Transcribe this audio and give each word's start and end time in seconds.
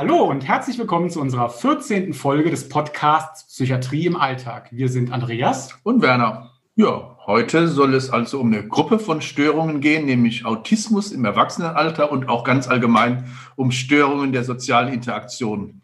Hallo 0.00 0.22
und 0.22 0.48
herzlich 0.48 0.78
willkommen 0.78 1.10
zu 1.10 1.20
unserer 1.20 1.50
14. 1.50 2.14
Folge 2.14 2.48
des 2.48 2.70
Podcasts 2.70 3.46
Psychiatrie 3.48 4.06
im 4.06 4.16
Alltag. 4.16 4.70
Wir 4.72 4.88
sind 4.88 5.12
Andreas 5.12 5.78
und 5.82 6.00
Werner. 6.00 6.52
Ja, 6.74 7.18
heute 7.26 7.68
soll 7.68 7.92
es 7.92 8.08
also 8.08 8.40
um 8.40 8.46
eine 8.46 8.66
Gruppe 8.66 8.98
von 8.98 9.20
Störungen 9.20 9.82
gehen, 9.82 10.06
nämlich 10.06 10.46
Autismus 10.46 11.12
im 11.12 11.26
Erwachsenenalter 11.26 12.10
und 12.10 12.30
auch 12.30 12.44
ganz 12.44 12.66
allgemein 12.66 13.30
um 13.56 13.72
Störungen 13.72 14.32
der 14.32 14.42
sozialen 14.42 14.90
Interaktion. 14.90 15.82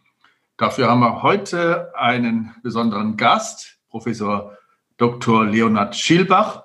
Dafür 0.57 0.89
haben 0.89 1.01
wir 1.01 1.21
heute 1.21 1.93
einen 1.95 2.55
besonderen 2.62 3.19
Gast, 3.19 3.77
Professor 3.91 4.57
Dr. 4.96 5.45
Leonhard 5.45 5.95
Schielbach 5.95 6.64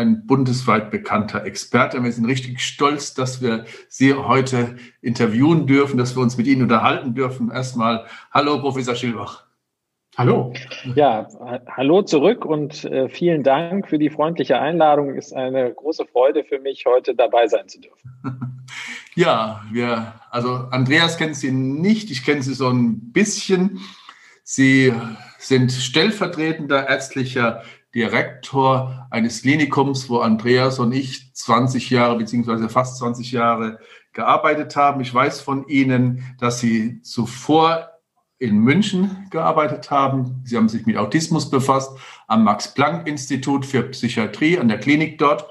ein 0.00 0.26
bundesweit 0.26 0.90
bekannter 0.90 1.44
Experte. 1.44 2.02
Wir 2.02 2.10
sind 2.10 2.24
richtig 2.24 2.60
stolz, 2.60 3.14
dass 3.14 3.42
wir 3.42 3.66
Sie 3.88 4.14
heute 4.14 4.76
interviewen 5.02 5.66
dürfen, 5.66 5.98
dass 5.98 6.16
wir 6.16 6.22
uns 6.22 6.38
mit 6.38 6.46
Ihnen 6.46 6.62
unterhalten 6.62 7.14
dürfen. 7.14 7.50
Erstmal, 7.50 8.06
hallo, 8.32 8.60
Professor 8.60 8.94
Schilbach. 8.94 9.44
Hallo. 10.16 10.52
Ja, 10.96 11.28
hallo 11.68 12.02
zurück 12.02 12.44
und 12.44 12.84
äh, 12.84 13.08
vielen 13.08 13.42
Dank 13.42 13.88
für 13.88 13.98
die 13.98 14.10
freundliche 14.10 14.58
Einladung. 14.58 15.14
Ist 15.14 15.32
eine 15.32 15.72
große 15.72 16.06
Freude 16.06 16.44
für 16.44 16.58
mich, 16.58 16.84
heute 16.86 17.14
dabei 17.14 17.46
sein 17.46 17.68
zu 17.68 17.80
dürfen. 17.80 18.10
Ja, 19.16 19.62
wir, 19.72 20.14
also 20.30 20.50
Andreas 20.70 21.18
kennt 21.18 21.34
Sie 21.34 21.50
nicht, 21.50 22.12
ich 22.12 22.24
kenne 22.24 22.42
Sie 22.42 22.54
so 22.54 22.68
ein 22.68 23.10
bisschen. 23.10 23.80
Sie 24.44 24.92
sind 25.38 25.72
stellvertretender 25.72 26.88
ärztlicher 26.88 27.62
Direktor 27.94 29.06
eines 29.10 29.42
Klinikums, 29.42 30.08
wo 30.08 30.18
Andreas 30.18 30.78
und 30.78 30.92
ich 30.92 31.34
20 31.34 31.90
Jahre 31.90 32.16
beziehungsweise 32.16 32.68
fast 32.68 32.98
20 32.98 33.32
Jahre 33.32 33.78
gearbeitet 34.12 34.76
haben. 34.76 35.00
Ich 35.00 35.12
weiß 35.12 35.40
von 35.40 35.66
Ihnen, 35.68 36.34
dass 36.38 36.60
Sie 36.60 37.02
zuvor 37.02 37.90
in 38.38 38.58
München 38.58 39.26
gearbeitet 39.30 39.90
haben. 39.90 40.42
Sie 40.44 40.56
haben 40.56 40.68
sich 40.68 40.86
mit 40.86 40.96
Autismus 40.96 41.50
befasst 41.50 41.92
am 42.26 42.44
Max-Planck-Institut 42.44 43.66
für 43.66 43.82
Psychiatrie 43.82 44.58
an 44.58 44.68
der 44.68 44.78
Klinik 44.78 45.18
dort. 45.18 45.46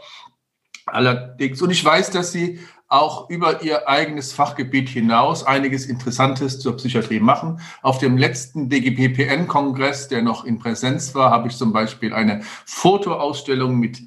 Allerdings, 0.85 1.61
und 1.61 1.69
ich 1.69 1.85
weiß, 1.85 2.09
dass 2.11 2.31
Sie 2.31 2.59
auch 2.89 3.29
über 3.29 3.61
ihr 3.61 3.87
eigenes 3.87 4.33
Fachgebiet 4.33 4.89
hinaus 4.89 5.43
einiges 5.43 5.85
Interessantes 5.85 6.59
zur 6.59 6.75
Psychiatrie 6.75 7.19
machen. 7.19 7.61
Auf 7.83 7.99
dem 7.99 8.17
letzten 8.17 8.67
DGPPN-Kongress, 8.67 10.07
der 10.07 10.23
noch 10.23 10.43
in 10.43 10.57
Präsenz 10.57 11.13
war, 11.13 11.29
habe 11.29 11.47
ich 11.47 11.55
zum 11.55 11.71
Beispiel 11.71 12.13
eine 12.13 12.41
Fotoausstellung 12.65 13.77
mit 13.79 14.01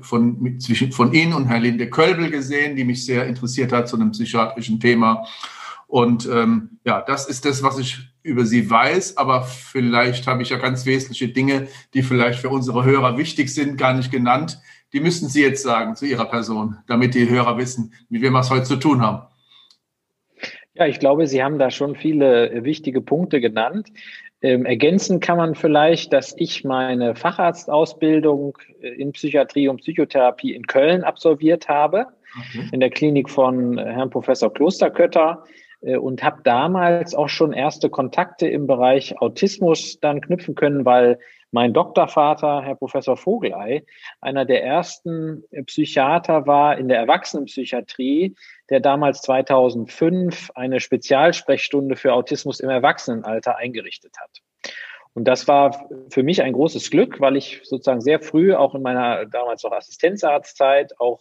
von, 0.00 0.40
mit, 0.40 0.62
zwischen, 0.62 0.90
von 0.90 1.12
Ihnen 1.12 1.34
und 1.34 1.48
Herr 1.48 1.60
Linde 1.60 1.90
Kölbel 1.90 2.30
gesehen, 2.30 2.76
die 2.76 2.84
mich 2.84 3.04
sehr 3.04 3.26
interessiert 3.26 3.72
hat 3.72 3.88
zu 3.88 3.96
einem 3.96 4.10
psychiatrischen 4.10 4.80
Thema. 4.80 5.26
Und 5.86 6.26
ähm, 6.32 6.78
ja, 6.84 7.02
das 7.02 7.26
ist 7.28 7.44
das, 7.44 7.62
was 7.62 7.78
ich 7.78 7.98
über 8.22 8.44
Sie 8.44 8.68
weiß, 8.68 9.18
aber 9.18 9.42
vielleicht 9.42 10.26
habe 10.26 10.42
ich 10.42 10.48
ja 10.48 10.56
ganz 10.56 10.84
wesentliche 10.86 11.28
Dinge, 11.28 11.68
die 11.94 12.02
vielleicht 12.02 12.40
für 12.40 12.48
unsere 12.48 12.84
Hörer 12.84 13.18
wichtig 13.18 13.52
sind, 13.54 13.76
gar 13.76 13.92
nicht 13.92 14.10
genannt, 14.10 14.58
die 14.96 15.00
müssten 15.00 15.28
Sie 15.28 15.42
jetzt 15.42 15.62
sagen 15.62 15.94
zu 15.94 16.06
Ihrer 16.06 16.24
Person, 16.24 16.78
damit 16.86 17.14
die 17.14 17.28
Hörer 17.28 17.58
wissen, 17.58 17.92
mit 18.08 18.22
wem 18.22 18.32
wir 18.32 18.40
es 18.40 18.48
heute 18.48 18.62
zu 18.62 18.76
tun 18.76 19.02
haben. 19.02 19.26
Ja, 20.72 20.86
ich 20.86 21.00
glaube, 21.00 21.26
Sie 21.26 21.44
haben 21.44 21.58
da 21.58 21.70
schon 21.70 21.96
viele 21.96 22.64
wichtige 22.64 23.02
Punkte 23.02 23.42
genannt. 23.42 23.92
Ähm, 24.40 24.64
ergänzen 24.64 25.20
kann 25.20 25.36
man 25.36 25.54
vielleicht, 25.54 26.14
dass 26.14 26.34
ich 26.38 26.64
meine 26.64 27.14
Facharztausbildung 27.14 28.56
äh, 28.80 28.88
in 28.88 29.12
Psychiatrie 29.12 29.68
und 29.68 29.82
Psychotherapie 29.82 30.54
in 30.54 30.66
Köln 30.66 31.04
absolviert 31.04 31.68
habe, 31.68 32.06
okay. 32.38 32.66
in 32.72 32.80
der 32.80 32.88
Klinik 32.88 33.28
von 33.28 33.76
Herrn 33.76 34.08
Professor 34.08 34.50
Klosterkötter 34.50 35.44
äh, 35.82 35.98
und 35.98 36.22
habe 36.22 36.40
damals 36.42 37.14
auch 37.14 37.28
schon 37.28 37.52
erste 37.52 37.90
Kontakte 37.90 38.48
im 38.48 38.66
Bereich 38.66 39.20
Autismus 39.20 40.00
dann 40.00 40.22
knüpfen 40.22 40.54
können, 40.54 40.86
weil 40.86 41.18
mein 41.50 41.72
Doktorvater, 41.72 42.62
Herr 42.62 42.74
Professor 42.74 43.16
Vogelei, 43.16 43.84
einer 44.20 44.44
der 44.44 44.64
ersten 44.64 45.44
Psychiater 45.66 46.46
war 46.46 46.76
in 46.76 46.88
der 46.88 46.98
Erwachsenenpsychiatrie, 46.98 48.34
der 48.68 48.80
damals 48.80 49.22
2005 49.22 50.50
eine 50.54 50.80
Spezialsprechstunde 50.80 51.96
für 51.96 52.12
Autismus 52.12 52.60
im 52.60 52.70
Erwachsenenalter 52.70 53.56
eingerichtet 53.56 54.14
hat. 54.20 54.42
Und 55.14 55.24
das 55.24 55.48
war 55.48 55.88
für 56.10 56.22
mich 56.22 56.42
ein 56.42 56.52
großes 56.52 56.90
Glück, 56.90 57.20
weil 57.20 57.36
ich 57.36 57.60
sozusagen 57.64 58.02
sehr 58.02 58.20
früh, 58.20 58.54
auch 58.54 58.74
in 58.74 58.82
meiner 58.82 59.24
damals 59.24 59.62
noch 59.62 59.72
Assistenzarztzeit, 59.72 61.00
auch 61.00 61.20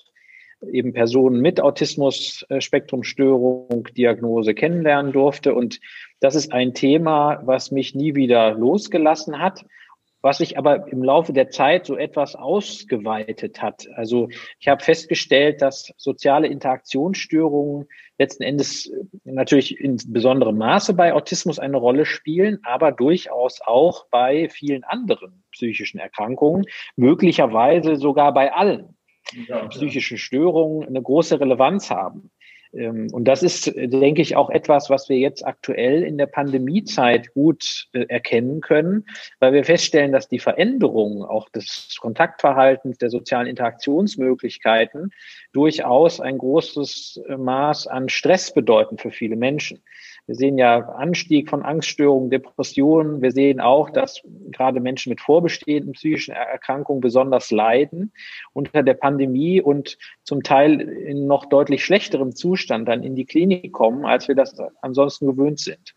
eben 0.71 0.93
Personen 0.93 1.41
mit 1.41 1.59
Autismus-Spektrumstörung 1.61 3.87
Diagnose 3.95 4.53
kennenlernen 4.53 5.13
durfte. 5.13 5.53
Und 5.53 5.79
das 6.19 6.35
ist 6.35 6.51
ein 6.51 6.73
Thema, 6.73 7.41
was 7.45 7.71
mich 7.71 7.95
nie 7.95 8.15
wieder 8.15 8.51
losgelassen 8.51 9.39
hat 9.39 9.63
was 10.25 10.39
sich 10.39 10.57
aber 10.57 10.87
im 10.91 11.03
Laufe 11.03 11.33
der 11.33 11.51
Zeit 11.51 11.85
so 11.85 11.95
etwas 11.95 12.35
ausgeweitet 12.35 13.61
hat. 13.61 13.87
Also 13.93 14.27
ich 14.59 14.67
habe 14.67 14.83
festgestellt, 14.83 15.61
dass 15.61 15.93
soziale 15.97 16.47
Interaktionsstörungen 16.47 17.87
letzten 18.17 18.41
Endes 18.41 18.91
natürlich 19.23 19.79
in 19.79 19.99
besonderem 20.07 20.57
Maße 20.57 20.95
bei 20.95 21.13
Autismus 21.13 21.59
eine 21.59 21.77
Rolle 21.77 22.05
spielen, 22.05 22.57
aber 22.63 22.91
durchaus 22.91 23.61
auch 23.61 24.07
bei 24.09 24.49
vielen 24.49 24.83
anderen 24.83 25.43
psychischen 25.51 25.99
Erkrankungen, 25.99 26.65
möglicherweise 26.95 27.95
sogar 27.95 28.33
bei 28.33 28.51
allen 28.51 28.97
ja, 29.47 29.67
psychischen 29.67 30.17
Störungen 30.17 30.87
eine 30.87 31.03
große 31.03 31.39
Relevanz 31.39 31.91
haben. 31.91 32.31
Ähm, 32.75 33.07
und 33.11 33.25
das 33.25 33.43
ist, 33.43 33.73
denke 33.75 34.21
ich, 34.21 34.35
auch 34.35 34.49
etwas, 34.49 34.89
was 34.89 35.09
wir 35.09 35.17
jetzt 35.17 35.45
aktuell 35.45 36.03
in 36.03 36.17
der 36.17 36.25
Pandemiezeit 36.25 37.33
gut 37.33 37.87
äh, 37.93 38.05
erkennen 38.07 38.61
können, 38.61 39.05
weil 39.39 39.53
wir 39.53 39.63
feststellen, 39.63 40.11
dass 40.11 40.27
die 40.27 40.39
Veränderungen 40.39 41.23
auch 41.23 41.49
des 41.49 41.97
Kontaktverhaltens, 41.99 42.97
der 42.97 43.09
sozialen 43.09 43.47
Interaktionsmöglichkeiten 43.47 45.11
durchaus 45.53 46.19
ein 46.19 46.37
großes 46.37 47.21
äh, 47.27 47.37
Maß 47.37 47.87
an 47.87 48.09
Stress 48.09 48.53
bedeuten 48.53 48.97
für 48.97 49.11
viele 49.11 49.35
Menschen. 49.35 49.81
Wir 50.27 50.35
sehen 50.35 50.57
ja 50.57 50.79
Anstieg 50.79 51.49
von 51.49 51.61
Angststörungen, 51.61 52.31
Depressionen. 52.31 53.21
Wir 53.21 53.31
sehen 53.31 53.59
auch, 53.59 53.91
dass 53.91 54.21
gerade 54.51 54.79
Menschen 54.79 55.11
mit 55.11 55.21
vorbestehenden 55.21 55.93
psychischen 55.93 56.33
Erkrankungen 56.33 56.99
besonders 56.99 57.51
leiden 57.51 58.11
unter 58.51 58.81
der 58.81 58.95
Pandemie 58.95 59.61
und 59.61 59.97
zum 60.23 60.41
Teil 60.41 60.81
in 60.81 61.27
noch 61.27 61.45
deutlich 61.45 61.85
schlechterem 61.85 62.35
Zustand 62.35 62.87
dann 62.87 63.03
in 63.03 63.15
die 63.15 63.25
Klinik 63.25 63.71
kommen, 63.71 64.05
als 64.05 64.27
wir 64.27 64.35
das 64.35 64.55
ansonsten 64.81 65.27
gewöhnt 65.27 65.59
sind. 65.59 65.93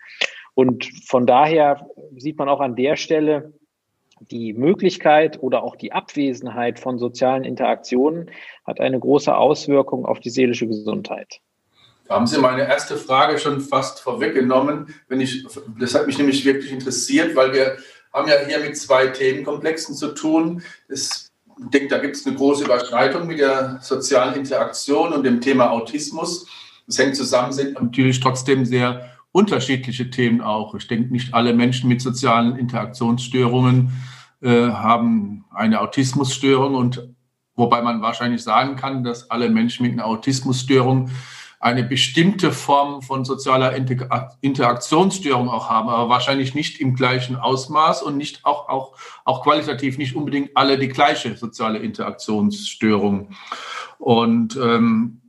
Und 0.55 0.85
von 1.07 1.27
daher 1.27 1.89
sieht 2.17 2.37
man 2.37 2.51
auch 2.51 2.61
an 2.61 2.77
der 2.77 2.97
Stelle, 2.97 3.55
die 4.21 4.53
Möglichkeit 4.53 5.43
oder 5.43 5.63
auch 5.63 5.77
die 5.77 5.93
Abwesenheit 5.93 6.81
von 6.81 6.99
sozialen 6.99 7.45
Interaktionen 7.45 8.31
hat 8.65 8.81
eine 8.81 8.99
große 8.99 9.35
Auswirkung 9.35 10.05
auf 10.05 10.21
die 10.21 10.31
seelische 10.31 10.67
Gesundheit. 10.67 11.41
Da 12.09 12.15
haben 12.15 12.27
Sie 12.27 12.39
meine 12.39 12.67
erste 12.67 12.97
Frage 12.97 13.39
schon 13.39 13.61
fast 13.61 14.01
vorweggenommen. 14.01 14.95
Wenn 15.09 15.21
ich, 15.21 15.47
das 15.79 15.95
hat 15.95 16.07
mich 16.07 16.17
nämlich 16.17 16.45
wirklich 16.45 16.73
interessiert, 16.73 17.37
weil 17.37 17.53
wir 17.53 17.77
haben 18.15 18.29
ja 18.29 18.35
hier 18.47 18.61
mit 18.61 18.79
zwei 18.79 19.09
Themenkomplexen 19.09 19.95
zu 19.95 20.09
tun. 20.15 20.63
Es, 20.89 21.31
ich 21.59 21.71
denke, 21.71 21.89
da 21.89 21.99
gibt 21.99 22.17
es 22.17 22.27
eine 22.27 22.35
große 22.35 22.65
Überschreitung 22.65 23.27
mit 23.27 23.39
der 23.39 23.79
sozialen 23.83 24.35
Interaktion 24.35 25.13
und 25.13 25.23
dem 25.23 25.43
Thema 25.43 25.71
Autismus. 25.71 26.47
Es 26.87 26.99
hängt 26.99 27.15
zusammen, 27.15 27.53
sind 27.53 27.75
natürlich 27.79 28.21
trotzdem 28.21 28.65
sehr 28.65 29.11
unterschiedliche 29.33 30.09
Themen 30.09 30.41
auch. 30.41 30.75
Ich 30.75 30.89
denke, 30.89 31.13
nicht 31.13 31.35
alle 31.35 31.53
Menschen 31.53 31.89
mit 31.89 32.01
sozialen 32.01 32.57
Interaktionsstörungen 32.57 33.93
äh, 34.41 34.69
haben 34.71 35.45
eine 35.51 35.83
Autismusstörung 35.83 36.75
und 36.75 37.07
wobei 37.55 37.83
man 37.83 38.01
wahrscheinlich 38.01 38.43
sagen 38.43 38.77
kann, 38.77 39.05
dass 39.05 39.31
alle 39.31 39.51
Menschen 39.51 39.85
mit 39.85 39.93
einer 39.93 40.07
Autismusstörung 40.07 41.11
eine 41.61 41.83
bestimmte 41.83 42.53
Form 42.53 43.03
von 43.03 43.25
sozialer 43.25 43.75
Interaktionsstörung 44.41 45.49
auch 45.49 45.69
haben, 45.69 45.89
aber 45.89 46.09
wahrscheinlich 46.09 46.55
nicht 46.55 46.81
im 46.81 46.95
gleichen 46.95 47.35
Ausmaß 47.37 48.03
und 48.03 48.17
nicht 48.17 48.45
auch, 48.45 48.69
auch, 48.69 48.97
auch 49.25 49.43
qualitativ 49.43 49.99
nicht 49.99 50.15
unbedingt 50.15 50.57
alle 50.57 50.79
die 50.79 50.89
gleiche 50.89 51.37
soziale 51.37 51.79
Interaktionsstörung. 51.81 53.35
Und 53.99 54.57
ähm, 54.57 55.21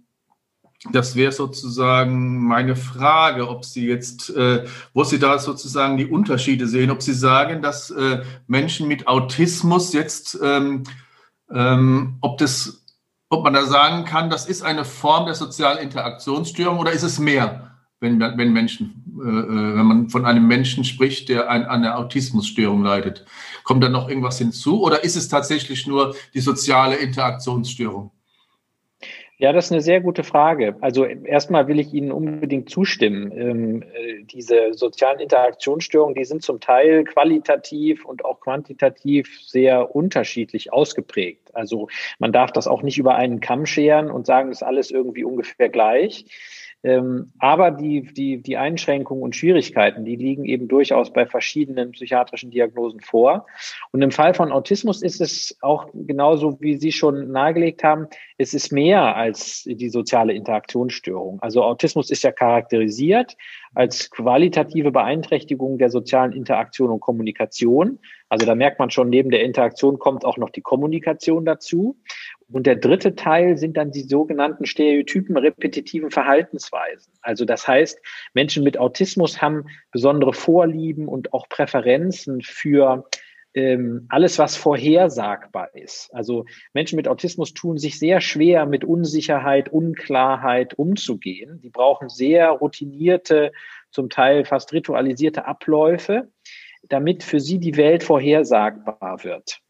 das 0.91 1.15
wäre 1.15 1.31
sozusagen 1.31 2.45
meine 2.45 2.75
Frage, 2.75 3.49
ob 3.49 3.65
Sie 3.65 3.85
jetzt, 3.85 4.29
äh, 4.29 4.65
wo 4.93 5.03
Sie 5.03 5.19
da 5.19 5.37
sozusagen 5.39 5.97
die 5.97 6.05
Unterschiede 6.05 6.67
sehen, 6.67 6.91
ob 6.91 7.01
Sie 7.01 7.13
sagen, 7.13 7.61
dass 7.61 7.89
äh, 7.89 8.21
Menschen 8.47 8.87
mit 8.87 9.07
Autismus 9.07 9.93
jetzt, 9.93 10.39
ähm, 10.41 10.83
ähm, 11.51 12.17
ob 12.21 12.37
das 12.37 12.78
ob 13.29 13.43
man 13.43 13.53
da 13.53 13.65
sagen 13.65 14.05
kann, 14.05 14.29
das 14.29 14.47
ist 14.47 14.63
eine 14.63 14.83
Form 14.83 15.25
der 15.25 15.35
sozialen 15.35 15.77
Interaktionsstörung 15.77 16.79
oder 16.79 16.91
ist 16.91 17.03
es 17.03 17.19
mehr, 17.19 17.71
wenn, 17.99 18.19
wenn 18.19 18.51
Menschen, 18.51 19.03
äh, 19.19 19.29
äh, 19.29 19.77
wenn 19.77 19.85
man 19.85 20.09
von 20.09 20.25
einem 20.25 20.47
Menschen 20.47 20.83
spricht, 20.83 21.29
der 21.29 21.49
an, 21.49 21.63
an 21.63 21.83
einer 21.83 21.97
Autismusstörung 21.97 22.83
leidet? 22.83 23.25
Kommt 23.63 23.83
da 23.83 23.89
noch 23.89 24.09
irgendwas 24.09 24.39
hinzu 24.39 24.81
oder 24.81 25.03
ist 25.03 25.15
es 25.15 25.27
tatsächlich 25.27 25.85
nur 25.85 26.15
die 26.33 26.39
soziale 26.39 26.95
Interaktionsstörung? 26.95 28.11
Ja, 29.41 29.53
das 29.53 29.67
ist 29.67 29.71
eine 29.71 29.79
sehr 29.79 30.01
gute 30.01 30.25
Frage. 30.25 30.75
Also 30.81 31.05
erstmal 31.05 31.69
will 31.69 31.79
ich 31.79 31.93
Ihnen 31.93 32.11
unbedingt 32.11 32.69
zustimmen. 32.69 33.31
Ähm, 33.31 33.83
äh, 33.83 34.23
diese 34.23 34.73
sozialen 34.73 35.21
Interaktionsstörungen, 35.21 36.13
die 36.13 36.25
sind 36.25 36.43
zum 36.43 36.59
Teil 36.59 37.05
qualitativ 37.05 38.03
und 38.03 38.25
auch 38.25 38.41
quantitativ 38.41 39.39
sehr 39.41 39.95
unterschiedlich 39.95 40.73
ausgeprägt. 40.73 41.55
Also 41.55 41.87
man 42.19 42.33
darf 42.33 42.51
das 42.51 42.67
auch 42.67 42.83
nicht 42.83 42.97
über 42.97 43.15
einen 43.15 43.39
Kamm 43.39 43.65
scheren 43.65 44.11
und 44.11 44.25
sagen, 44.25 44.49
das 44.49 44.57
ist 44.57 44.67
alles 44.67 44.91
irgendwie 44.91 45.23
ungefähr 45.23 45.69
gleich. 45.69 46.25
Ähm, 46.81 47.31
aber 47.39 47.71
die, 47.71 48.01
die, 48.13 48.41
die 48.41 48.55
Einschränkungen 48.55 49.21
und 49.21 49.35
Schwierigkeiten, 49.35 50.05
die 50.05 50.15
liegen 50.15 50.45
eben 50.45 50.67
durchaus 50.67 51.11
bei 51.11 51.25
verschiedenen 51.25 51.91
psychiatrischen 51.91 52.51
Diagnosen 52.51 53.01
vor. 53.01 53.45
Und 53.91 54.01
im 54.01 54.11
Fall 54.11 54.33
von 54.33 54.51
Autismus 54.51 55.01
ist 55.01 55.19
es 55.19 55.57
auch 55.61 55.87
genauso, 55.93 56.61
wie 56.61 56.77
Sie 56.77 56.93
schon 56.93 57.31
nahegelegt 57.31 57.83
haben, 57.83 58.07
es 58.37 58.53
ist 58.53 58.71
mehr 58.71 59.15
als 59.15 59.63
die 59.65 59.89
soziale 59.89 60.33
Interaktionsstörung. 60.33 61.41
Also 61.41 61.63
Autismus 61.63 62.09
ist 62.11 62.23
ja 62.23 62.31
charakterisiert 62.31 63.35
als 63.75 64.09
qualitative 64.09 64.91
Beeinträchtigung 64.91 65.77
der 65.77 65.89
sozialen 65.89 66.33
Interaktion 66.33 66.89
und 66.89 66.99
Kommunikation. 66.99 67.99
Also 68.27 68.45
da 68.45 68.55
merkt 68.55 68.79
man 68.79 68.89
schon, 68.89 69.09
neben 69.09 69.29
der 69.29 69.43
Interaktion 69.43 69.99
kommt 69.99 70.25
auch 70.25 70.37
noch 70.37 70.49
die 70.49 70.61
Kommunikation 70.61 71.45
dazu. 71.45 71.97
Und 72.51 72.65
der 72.65 72.77
dritte 72.77 73.15
Teil 73.15 73.57
sind 73.57 73.77
dann 73.77 73.91
die 73.91 74.01
sogenannten 74.01 74.65
Stereotypen 74.65 75.37
repetitiven 75.37 76.09
Verhaltensweisen. 76.09 77.13
Also 77.21 77.45
das 77.45 77.67
heißt, 77.67 77.99
Menschen 78.33 78.63
mit 78.63 78.79
Autismus 78.79 79.41
haben 79.41 79.65
besondere 79.91 80.33
Vorlieben 80.33 81.07
und 81.07 81.33
auch 81.33 81.47
Präferenzen 81.47 82.41
für 82.41 83.07
ähm, 83.53 84.05
alles, 84.09 84.37
was 84.39 84.55
vorhersagbar 84.55 85.75
ist. 85.75 86.13
Also 86.13 86.45
Menschen 86.73 86.95
mit 86.95 87.07
Autismus 87.07 87.53
tun 87.53 87.77
sich 87.77 87.97
sehr 87.97 88.21
schwer, 88.21 88.65
mit 88.65 88.83
Unsicherheit, 88.83 89.69
Unklarheit 89.69 90.75
umzugehen. 90.75 91.59
Die 91.61 91.69
brauchen 91.69 92.09
sehr 92.09 92.49
routinierte, 92.49 93.51
zum 93.91 94.09
Teil 94.09 94.45
fast 94.45 94.71
ritualisierte 94.71 95.45
Abläufe, 95.45 96.29
damit 96.83 97.23
für 97.23 97.39
sie 97.39 97.59
die 97.59 97.75
Welt 97.75 98.03
vorhersagbar 98.03 99.23
wird. 99.23 99.61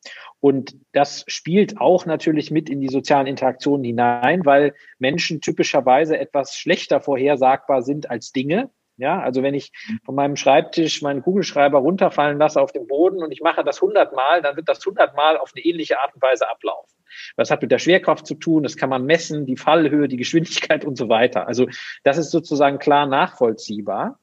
Und 0.42 0.78
das 0.94 1.26
spielt 1.28 1.80
auch 1.80 2.06
natürlich 2.06 2.50
mit 2.50 2.70
in 2.70 2.80
die 2.80 2.88
sozialen 2.88 3.28
Interaktionen 3.28 3.84
hinein, 3.84 4.46
weil 4.46 4.74
Menschen 4.98 5.42
typischerweise 5.42 6.18
etwas 6.18 6.56
schlechter 6.56 7.02
vorhersagbar 7.02 7.82
sind 7.82 8.10
als 8.10 8.32
Dinge. 8.32 8.70
Ja, 9.00 9.22
also 9.22 9.42
wenn 9.44 9.54
ich 9.54 9.72
von 10.04 10.14
meinem 10.14 10.36
Schreibtisch 10.36 11.02
meinen 11.02 11.22
Kugelschreiber 11.22 11.80
runterfallen 11.80 12.38
lasse 12.38 12.62
auf 12.62 12.74
den 12.74 12.86
Boden 12.86 13.24
und 13.24 13.32
ich 13.32 13.40
mache 13.40 13.64
das 13.64 13.82
hundertmal, 13.82 14.42
dann 14.42 14.58
wird 14.58 14.68
das 14.68 14.86
hundertmal 14.86 15.38
auf 15.38 15.54
eine 15.56 15.64
ähnliche 15.64 16.00
Art 16.02 16.14
und 16.14 16.22
Weise 16.22 16.50
ablaufen. 16.50 17.00
Das 17.38 17.50
hat 17.50 17.62
mit 17.62 17.72
der 17.72 17.80
Schwerkraft 17.80 18.28
zu 18.28 18.36
tun, 18.36 18.62
das 18.62 18.76
kann 18.76 18.90
man 18.90 19.06
messen, 19.06 19.46
die 19.46 19.56
Fallhöhe, 19.56 20.10
die 20.10 20.18
Geschwindigkeit 20.18 20.84
und 20.84 20.98
so 20.98 21.08
weiter. 21.08 21.48
Also 21.48 21.68
das 22.04 22.18
ist 22.18 22.32
sozusagen 22.32 22.78
klar 22.78 23.06
nachvollziehbar. 23.06 24.20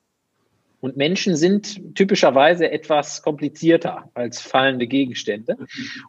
Und 0.80 0.98
Menschen 0.98 1.36
sind 1.36 1.96
typischerweise 1.96 2.70
etwas 2.70 3.22
komplizierter 3.22 4.10
als 4.12 4.42
fallende 4.42 4.86
Gegenstände. 4.86 5.56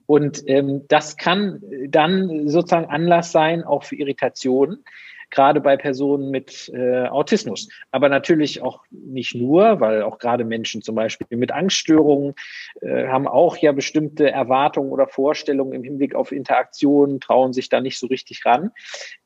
Und 0.06 0.44
ähm, 0.48 0.84
das 0.90 1.16
kann 1.16 1.62
dann 1.88 2.50
sozusagen 2.50 2.90
Anlass 2.90 3.32
sein, 3.32 3.64
auch 3.64 3.86
für 3.86 3.96
Irritationen, 3.96 4.84
gerade 5.30 5.62
bei 5.62 5.78
Personen 5.78 6.30
mit 6.30 6.72
äh, 6.74 7.08
Autismus. 7.08 7.70
Aber 7.92 8.10
natürlich 8.10 8.62
auch 8.62 8.84
nicht 8.92 9.36
nur, 9.36 9.80
weil 9.80 10.04
auch 10.04 10.20
gerade 10.20 10.44
Menschen 10.44 10.82
zum 10.82 10.96
Beispiel 10.96 11.38
mit 11.38 11.52
Angststörungen 11.52 12.34
äh, 12.82 13.08
haben 13.08 13.28
auch 13.28 13.58
ja 13.58 13.72
bestimmte 13.72 14.30
Erwartungen 14.30 14.92
oder 14.92 15.08
Vorstellungen 15.08 15.74
im 15.74 15.84
Hinblick 15.84 16.16
auf 16.16 16.32
Interaktionen, 16.32 17.20
trauen 17.20 17.54
sich 17.54 17.70
da 17.70 17.82
nicht 17.82 18.00
so 18.00 18.08
richtig 18.08 18.46
ran. 18.46 18.72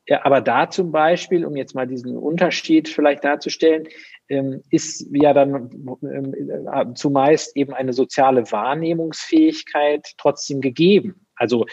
Ja, 0.07 0.25
aber 0.25 0.42
da 0.42 0.69
zum 0.69 0.92
Beispiel, 0.92 1.45
um 1.45 1.56
jetzt 1.56 1.75
mal 1.75 1.88
diesen 1.88 2.18
Unterschied 2.18 2.89
vielleicht 2.89 3.24
darzustellen, 3.24 3.88
ähm, 4.30 4.62
ist 4.69 5.07
ja 5.12 5.33
dann 5.33 5.69
ähm, 6.03 6.33
äh, 6.33 6.94
zumeist 6.95 7.56
eben 7.56 7.74
eine 7.74 7.94
soziale 7.94 8.51
Wahrnehmungsfähigkeit 8.51 10.13
trotzdem 10.18 10.62
gegeben. 10.62 11.20
Also 11.36 11.66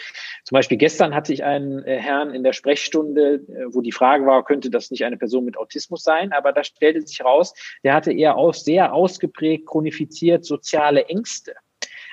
zum 0.45 0.55
Beispiel 0.55 0.77
gestern 0.77 1.13
hatte 1.13 1.33
ich 1.33 1.43
einen 1.43 1.83
äh, 1.83 1.97
Herrn 1.97 2.33
in 2.33 2.43
der 2.43 2.53
Sprechstunde, 2.53 3.35
äh, 3.35 3.65
wo 3.69 3.81
die 3.81 3.91
Frage 3.91 4.25
war, 4.25 4.43
könnte 4.43 4.69
das 4.69 4.91
nicht 4.91 5.05
eine 5.05 5.17
Person 5.17 5.45
mit 5.45 5.57
Autismus 5.57 6.03
sein? 6.03 6.31
Aber 6.31 6.53
da 6.53 6.63
stellte 6.63 7.01
sich 7.01 7.23
raus, 7.23 7.53
der 7.83 7.93
hatte 7.93 8.11
eher 8.11 8.35
aus, 8.37 8.63
sehr 8.63 8.93
ausgeprägt, 8.93 9.67
chronifiziert 9.67 10.45
soziale 10.45 11.05
Ängste. 11.05 11.53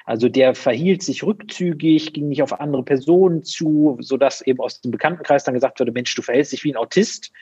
Also 0.06 0.28
der 0.28 0.54
verhielt 0.54 1.02
sich 1.02 1.24
rückzügig, 1.24 2.12
ging 2.12 2.28
nicht 2.28 2.40
auf 2.40 2.60
andere 2.60 2.84
Personen 2.84 3.42
zu, 3.42 3.98
so 4.00 4.16
dass 4.16 4.40
eben 4.40 4.60
aus 4.60 4.80
dem 4.80 4.92
Bekanntenkreis 4.92 5.42
dann 5.42 5.54
gesagt 5.54 5.80
wurde, 5.80 5.90
Mensch, 5.90 6.14
du 6.14 6.22
verhältst 6.22 6.52
dich 6.52 6.62
wie 6.62 6.72
ein 6.72 6.76
Autist, 6.76 7.32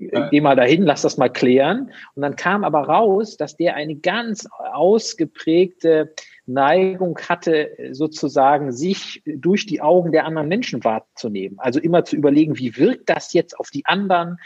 ja. 0.00 0.28
geh 0.28 0.40
mal 0.40 0.56
dahin, 0.56 0.82
lass 0.82 1.02
das 1.02 1.16
mal 1.16 1.28
klären. 1.28 1.92
Und 2.16 2.22
dann 2.22 2.34
kam 2.34 2.64
aber 2.64 2.80
raus, 2.80 3.36
dass 3.36 3.56
der 3.56 3.76
eine 3.76 3.94
ganz 3.94 4.48
ausgeprägte 4.58 6.12
Neigung 6.48 7.18
hatte, 7.28 7.70
sozusagen 7.92 8.72
sich 8.72 9.22
durch 9.26 9.66
die 9.66 9.80
Augen 9.80 10.12
der 10.12 10.24
anderen 10.24 10.48
Menschen 10.48 10.82
wahrzunehmen. 10.82 11.58
Also 11.58 11.78
immer 11.78 12.04
zu 12.04 12.16
überlegen, 12.16 12.58
wie 12.58 12.76
wirkt 12.76 13.08
das 13.10 13.32
jetzt 13.32 13.58
auf 13.58 13.70
die 13.70 13.86
anderen? 13.86 14.38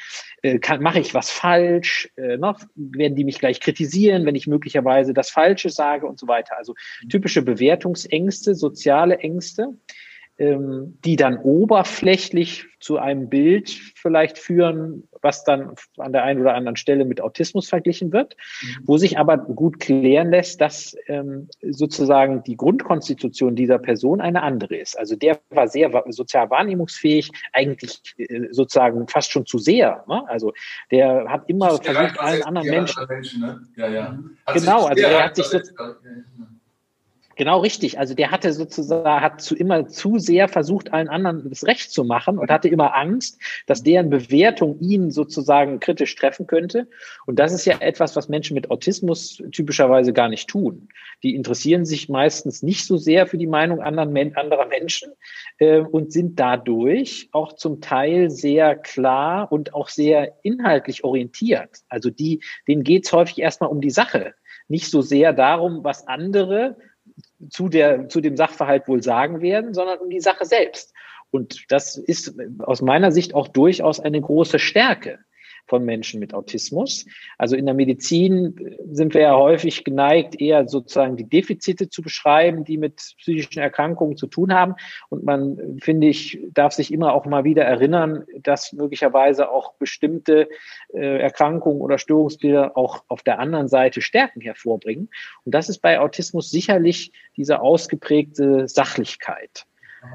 Äh, 0.42 0.58
mache 0.80 1.00
ich 1.00 1.14
was 1.14 1.30
falsch? 1.30 2.10
Äh, 2.16 2.36
noch, 2.36 2.60
werden 2.74 3.14
die 3.14 3.24
mich 3.24 3.38
gleich 3.38 3.60
kritisieren, 3.60 4.26
wenn 4.26 4.34
ich 4.34 4.46
möglicherweise 4.46 5.14
das 5.14 5.30
Falsche 5.30 5.70
sage 5.70 6.06
und 6.06 6.18
so 6.18 6.26
weiter? 6.26 6.58
Also 6.58 6.74
typische 7.08 7.42
Bewertungsängste, 7.42 8.54
soziale 8.54 9.18
Ängste 9.18 9.74
ähm, 10.38 10.98
die 11.04 11.16
dann 11.16 11.38
oberflächlich 11.38 12.66
zu 12.80 12.98
einem 12.98 13.28
Bild 13.28 13.70
vielleicht 13.70 14.38
führen, 14.38 15.08
was 15.22 15.44
dann 15.44 15.74
an 15.98 16.12
der 16.12 16.24
einen 16.24 16.40
oder 16.40 16.54
anderen 16.54 16.76
Stelle 16.76 17.04
mit 17.04 17.20
Autismus 17.20 17.68
verglichen 17.68 18.12
wird, 18.12 18.36
mhm. 18.62 18.82
wo 18.84 18.98
sich 18.98 19.18
aber 19.18 19.38
gut 19.38 19.80
klären 19.80 20.30
lässt, 20.30 20.60
dass 20.60 20.96
ähm, 21.06 21.48
sozusagen 21.62 22.42
die 22.42 22.56
Grundkonstitution 22.56 23.56
dieser 23.56 23.78
Person 23.78 24.20
eine 24.20 24.42
andere 24.42 24.76
ist. 24.76 24.98
Also 24.98 25.16
der 25.16 25.40
war 25.50 25.68
sehr 25.68 25.90
sozial 26.08 26.50
wahrnehmungsfähig, 26.50 27.30
eigentlich 27.52 28.00
äh, 28.18 28.48
sozusagen 28.50 29.08
fast 29.08 29.30
schon 29.30 29.46
zu 29.46 29.58
sehr. 29.58 30.04
Ne? 30.08 30.28
Also 30.28 30.52
der 30.90 31.26
hat 31.28 31.48
immer 31.48 31.78
versucht, 31.78 32.18
allen 32.18 32.42
anderen 32.42 32.68
Menschen. 32.68 33.06
Menschen 33.08 33.40
ne? 33.40 33.60
ja, 33.76 33.88
ja. 33.88 34.18
Genau, 34.52 34.86
also 34.86 35.02
er 35.02 35.24
hat 35.24 35.36
sich 35.36 35.46
so, 35.46 35.58
Genau 37.36 37.60
richtig. 37.60 37.98
Also 37.98 38.14
der 38.14 38.30
hatte 38.30 38.52
sozusagen, 38.52 39.22
hat 39.22 39.40
zu 39.40 39.54
immer 39.56 39.88
zu 39.88 40.18
sehr 40.18 40.48
versucht, 40.48 40.92
allen 40.92 41.08
anderen 41.08 41.48
das 41.48 41.64
Recht 41.66 41.90
zu 41.90 42.04
machen 42.04 42.38
und 42.38 42.50
hatte 42.50 42.68
immer 42.68 42.94
Angst, 42.94 43.40
dass 43.66 43.82
deren 43.82 44.10
Bewertung 44.10 44.78
ihn 44.80 45.10
sozusagen 45.10 45.80
kritisch 45.80 46.14
treffen 46.14 46.46
könnte. 46.46 46.88
Und 47.26 47.38
das 47.38 47.52
ist 47.52 47.64
ja 47.64 47.78
etwas, 47.80 48.16
was 48.16 48.28
Menschen 48.28 48.54
mit 48.54 48.70
Autismus 48.70 49.42
typischerweise 49.52 50.12
gar 50.12 50.28
nicht 50.28 50.48
tun. 50.48 50.88
Die 51.22 51.34
interessieren 51.34 51.84
sich 51.84 52.08
meistens 52.08 52.62
nicht 52.62 52.86
so 52.86 52.96
sehr 52.96 53.26
für 53.26 53.38
die 53.38 53.46
Meinung 53.46 53.80
anderer 53.80 54.66
Menschen 54.66 55.12
äh, 55.58 55.78
und 55.78 56.12
sind 56.12 56.38
dadurch 56.38 57.28
auch 57.32 57.54
zum 57.54 57.80
Teil 57.80 58.30
sehr 58.30 58.76
klar 58.76 59.50
und 59.50 59.74
auch 59.74 59.88
sehr 59.88 60.36
inhaltlich 60.42 61.04
orientiert. 61.04 61.78
Also 61.88 62.10
die, 62.10 62.42
denen 62.68 62.82
geht 62.82 63.06
es 63.06 63.12
häufig 63.12 63.38
erstmal 63.38 63.70
um 63.70 63.80
die 63.80 63.90
Sache 63.90 64.34
nicht 64.68 64.90
so 64.90 65.02
sehr 65.02 65.32
darum, 65.32 65.84
was 65.84 66.08
andere 66.08 66.76
zu, 67.50 67.68
der, 67.68 68.08
zu 68.08 68.20
dem 68.20 68.36
Sachverhalt 68.36 68.88
wohl 68.88 69.02
sagen 69.02 69.40
werden, 69.40 69.74
sondern 69.74 69.98
um 69.98 70.10
die 70.10 70.20
Sache 70.20 70.44
selbst. 70.44 70.92
Und 71.30 71.64
das 71.68 71.96
ist 71.96 72.34
aus 72.58 72.82
meiner 72.82 73.10
Sicht 73.10 73.34
auch 73.34 73.48
durchaus 73.48 74.00
eine 74.00 74.20
große 74.20 74.58
Stärke 74.58 75.18
von 75.66 75.84
Menschen 75.84 76.20
mit 76.20 76.34
Autismus. 76.34 77.06
Also 77.38 77.56
in 77.56 77.66
der 77.66 77.74
Medizin 77.74 78.76
sind 78.90 79.14
wir 79.14 79.22
ja 79.22 79.36
häufig 79.36 79.84
geneigt, 79.84 80.40
eher 80.40 80.68
sozusagen 80.68 81.16
die 81.16 81.28
Defizite 81.28 81.88
zu 81.88 82.02
beschreiben, 82.02 82.64
die 82.64 82.78
mit 82.78 82.96
psychischen 83.18 83.60
Erkrankungen 83.60 84.16
zu 84.16 84.26
tun 84.26 84.52
haben. 84.52 84.74
Und 85.08 85.24
man, 85.24 85.78
finde 85.80 86.08
ich, 86.08 86.38
darf 86.52 86.72
sich 86.72 86.92
immer 86.92 87.14
auch 87.14 87.26
mal 87.26 87.44
wieder 87.44 87.64
erinnern, 87.64 88.24
dass 88.40 88.72
möglicherweise 88.72 89.50
auch 89.50 89.74
bestimmte 89.74 90.48
äh, 90.92 91.20
Erkrankungen 91.20 91.80
oder 91.80 91.98
Störungsbilder 91.98 92.76
auch 92.76 93.04
auf 93.08 93.22
der 93.22 93.38
anderen 93.38 93.68
Seite 93.68 94.02
Stärken 94.02 94.40
hervorbringen. 94.40 95.08
Und 95.44 95.54
das 95.54 95.68
ist 95.68 95.78
bei 95.78 96.00
Autismus 96.00 96.50
sicherlich 96.50 97.12
diese 97.36 97.60
ausgeprägte 97.60 98.68
Sachlichkeit. 98.68 99.66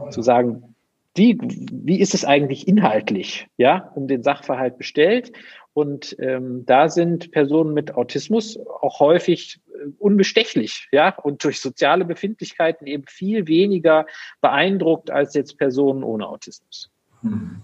Zu 0.10 0.22
sagen, 0.22 0.76
wie, 1.18 1.38
wie 1.42 2.00
ist 2.00 2.14
es 2.14 2.26
eigentlich 2.26 2.68
inhaltlich, 2.68 3.48
ja, 3.58 3.92
um 3.96 4.08
den 4.08 4.24
Sachverhalt 4.24 4.78
bestellt? 4.78 5.32
Und 5.74 6.16
ähm, 6.20 6.66
da 6.66 6.90
sind 6.90 7.32
Personen 7.32 7.74
mit 7.74 7.94
Autismus 7.94 8.58
auch 8.82 9.00
häufig 9.00 9.60
äh, 9.68 9.90
unbestechlich, 10.00 10.88
ja, 10.92 11.16
und 11.16 11.44
durch 11.44 11.60
soziale 11.60 12.06
Befindlichkeiten 12.06 12.88
eben 12.88 13.06
viel 13.08 13.48
weniger 13.48 14.06
beeindruckt 14.42 15.12
als 15.12 15.34
jetzt 15.36 15.58
Personen 15.58 16.04
ohne 16.04 16.28
Autismus. 16.28 16.90
Hm 17.22 17.62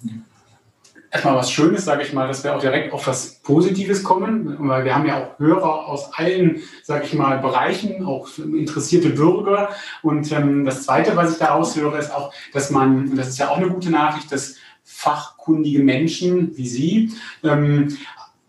erstmal 1.13 1.35
was 1.35 1.51
Schönes, 1.51 1.85
sage 1.85 2.01
ich 2.01 2.11
mal, 2.11 2.27
dass 2.27 2.43
wir 2.43 2.55
auch 2.55 2.59
direkt 2.59 2.91
auf 2.91 3.05
was 3.05 3.35
Positives 3.35 4.03
kommen, 4.03 4.57
weil 4.67 4.83
wir 4.83 4.95
haben 4.95 5.05
ja 5.05 5.23
auch 5.23 5.39
Hörer 5.39 5.87
aus 5.87 6.11
allen, 6.13 6.61
sage 6.81 7.05
ich 7.05 7.13
mal, 7.13 7.37
Bereichen, 7.37 8.03
auch 8.03 8.27
interessierte 8.39 9.11
Bürger. 9.11 9.69
Und 10.01 10.31
ähm, 10.31 10.65
das 10.65 10.83
Zweite, 10.85 11.15
was 11.15 11.33
ich 11.33 11.37
daraus 11.37 11.75
höre, 11.75 11.97
ist 11.99 12.11
auch, 12.11 12.33
dass 12.51 12.71
man, 12.71 13.09
und 13.09 13.15
das 13.15 13.29
ist 13.29 13.37
ja 13.37 13.49
auch 13.49 13.57
eine 13.57 13.69
gute 13.69 13.91
Nachricht, 13.91 14.31
dass 14.31 14.55
fachkundige 14.83 15.83
Menschen 15.83 16.57
wie 16.57 16.67
Sie 16.67 17.11
ähm, 17.43 17.95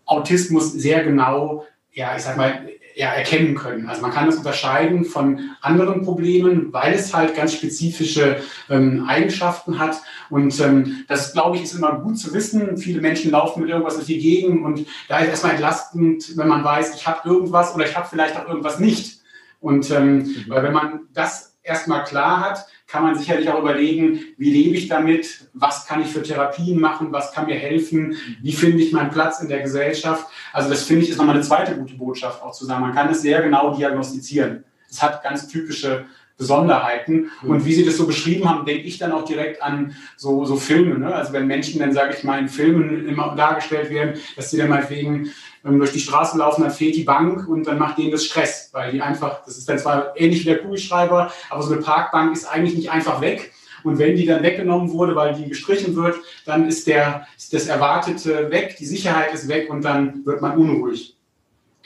Autismus 0.05 0.73
sehr 0.73 1.03
genau, 1.03 1.65
ja, 1.93 2.15
ich 2.15 2.23
sag 2.23 2.35
mal, 2.35 2.67
ja, 2.95 3.09
erkennen 3.09 3.55
können. 3.55 3.89
Also 3.89 4.01
man 4.01 4.11
kann 4.11 4.25
das 4.25 4.37
unterscheiden 4.37 5.03
von 5.03 5.51
anderen 5.61 6.03
Problemen, 6.03 6.71
weil 6.71 6.93
es 6.93 7.13
halt 7.13 7.35
ganz 7.35 7.53
spezifische 7.53 8.37
ähm, 8.69 9.05
Eigenschaften 9.07 9.79
hat. 9.79 10.01
Und 10.29 10.57
ähm, 10.61 11.03
das, 11.07 11.33
glaube 11.33 11.57
ich, 11.57 11.63
ist 11.63 11.73
immer 11.73 11.99
gut 11.99 12.17
zu 12.17 12.33
wissen. 12.33 12.77
Viele 12.77 13.01
Menschen 13.01 13.31
laufen 13.31 13.61
mit 13.61 13.69
irgendwas 13.69 13.95
durch 13.95 14.07
die 14.07 14.19
Gegend 14.19 14.63
und 14.63 14.87
da 15.09 15.19
ist 15.19 15.29
erstmal 15.29 15.53
entlastend, 15.53 16.37
wenn 16.37 16.47
man 16.47 16.63
weiß, 16.63 16.95
ich 16.95 17.05
habe 17.05 17.27
irgendwas 17.27 17.75
oder 17.75 17.85
ich 17.85 17.95
habe 17.97 18.07
vielleicht 18.09 18.37
auch 18.37 18.47
irgendwas 18.47 18.79
nicht. 18.79 19.19
Und 19.59 19.91
ähm, 19.91 20.17
mhm. 20.17 20.45
weil 20.47 20.63
wenn 20.63 20.73
man 20.73 21.01
das 21.13 21.57
erstmal 21.63 22.05
klar 22.05 22.39
hat, 22.39 22.65
kann 22.95 23.03
man 23.03 23.17
sicherlich 23.17 23.49
auch 23.49 23.59
überlegen, 23.59 24.21
wie 24.37 24.51
lebe 24.51 24.77
ich 24.77 24.87
damit, 24.87 25.49
was 25.53 25.85
kann 25.85 26.01
ich 26.01 26.07
für 26.07 26.23
Therapien 26.23 26.79
machen, 26.79 27.11
was 27.11 27.33
kann 27.33 27.45
mir 27.45 27.55
helfen, 27.55 28.15
wie 28.41 28.53
finde 28.53 28.81
ich 28.81 28.93
meinen 28.93 29.09
Platz 29.09 29.41
in 29.41 29.49
der 29.49 29.59
Gesellschaft. 29.59 30.27
Also 30.53 30.69
das 30.69 30.83
finde 30.83 31.03
ich 31.03 31.09
ist 31.09 31.17
nochmal 31.17 31.35
eine 31.35 31.43
zweite 31.43 31.75
gute 31.75 31.95
Botschaft 31.95 32.41
auch 32.41 32.53
zu 32.53 32.63
sagen. 32.63 32.81
Man 32.81 32.95
kann 32.95 33.09
es 33.09 33.21
sehr 33.21 33.41
genau 33.41 33.75
diagnostizieren. 33.75 34.63
Es 34.89 35.03
hat 35.03 35.21
ganz 35.23 35.49
typische 35.49 36.05
Besonderheiten. 36.37 37.31
Mhm. 37.41 37.49
Und 37.49 37.65
wie 37.65 37.73
Sie 37.73 37.83
das 37.83 37.97
so 37.97 38.07
beschrieben 38.07 38.49
haben, 38.49 38.65
denke 38.65 38.83
ich 38.83 38.97
dann 38.97 39.11
auch 39.11 39.25
direkt 39.25 39.61
an 39.61 39.93
so, 40.15 40.45
so 40.45 40.55
Filme. 40.55 40.97
Ne? 40.97 41.13
Also 41.13 41.33
wenn 41.33 41.47
Menschen 41.47 41.79
dann, 41.79 41.91
sage 41.91 42.15
ich 42.17 42.23
mal, 42.23 42.39
in 42.39 42.47
Filmen 42.47 43.09
immer 43.09 43.35
dargestellt 43.35 43.89
werden, 43.89 44.15
dass 44.37 44.51
sie 44.51 44.57
dann 44.57 44.69
meinetwegen 44.69 45.31
ähm, 45.65 45.79
durch 45.79 45.91
die 45.91 45.99
Straße 45.99 46.37
laufen, 46.37 46.61
dann 46.61 46.71
fehlt 46.71 46.95
die 46.95 47.03
Bank 47.03 47.47
und 47.47 47.65
dann 47.65 47.79
macht 47.79 47.97
denen 47.97 48.11
das 48.11 48.25
Stress, 48.25 48.69
weil 48.71 48.91
die 48.91 49.01
einfach, 49.01 49.43
das 49.45 49.57
ist 49.57 49.67
dann 49.67 49.79
zwar 49.79 50.13
ähnlich 50.15 50.41
wie 50.41 50.49
der 50.49 50.59
Kugelschreiber, 50.59 51.31
aber 51.49 51.63
so 51.63 51.73
eine 51.73 51.81
Parkbank 51.81 52.33
ist 52.33 52.45
eigentlich 52.45 52.75
nicht 52.75 52.91
einfach 52.91 53.21
weg. 53.21 53.51
Und 53.83 53.99
wenn 53.99 54.15
die 54.15 54.25
dann 54.25 54.41
weggenommen 54.41 54.91
wurde, 54.91 55.15
weil 55.15 55.35
die 55.35 55.47
gestrichen 55.47 55.95
wird, 55.95 56.15
dann 56.45 56.67
ist, 56.67 56.87
der, 56.87 57.27
ist 57.37 57.53
das 57.53 57.67
Erwartete 57.67 58.49
weg, 58.49 58.77
die 58.79 58.85
Sicherheit 58.85 59.33
ist 59.33 59.47
weg 59.47 59.69
und 59.69 59.83
dann 59.83 60.25
wird 60.25 60.41
man 60.41 60.57
unruhig. 60.57 61.15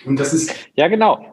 Und 0.05 0.17
das 0.17 0.33
ist. 0.33 0.55
Ja, 0.75 0.87
genau. 0.87 1.28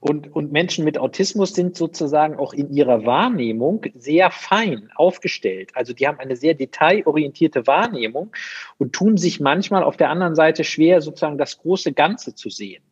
Und, 0.00 0.34
und 0.34 0.50
Menschen 0.50 0.86
mit 0.86 0.98
Autismus 0.98 1.52
sind 1.52 1.76
sozusagen 1.76 2.36
auch 2.36 2.54
in 2.54 2.72
ihrer 2.72 3.04
Wahrnehmung 3.04 3.84
sehr 3.94 4.30
fein 4.30 4.90
aufgestellt. 4.94 5.72
Also 5.74 5.92
die 5.92 6.08
haben 6.08 6.18
eine 6.18 6.36
sehr 6.36 6.54
detailorientierte 6.54 7.66
Wahrnehmung 7.66 8.32
und 8.78 8.94
tun 8.94 9.18
sich 9.18 9.40
manchmal 9.40 9.84
auf 9.84 9.98
der 9.98 10.08
anderen 10.08 10.34
Seite 10.34 10.64
schwer, 10.64 11.02
sozusagen 11.02 11.36
das 11.36 11.58
große 11.58 11.92
Ganze 11.92 12.34
zu 12.34 12.48
sehen. 12.48 12.82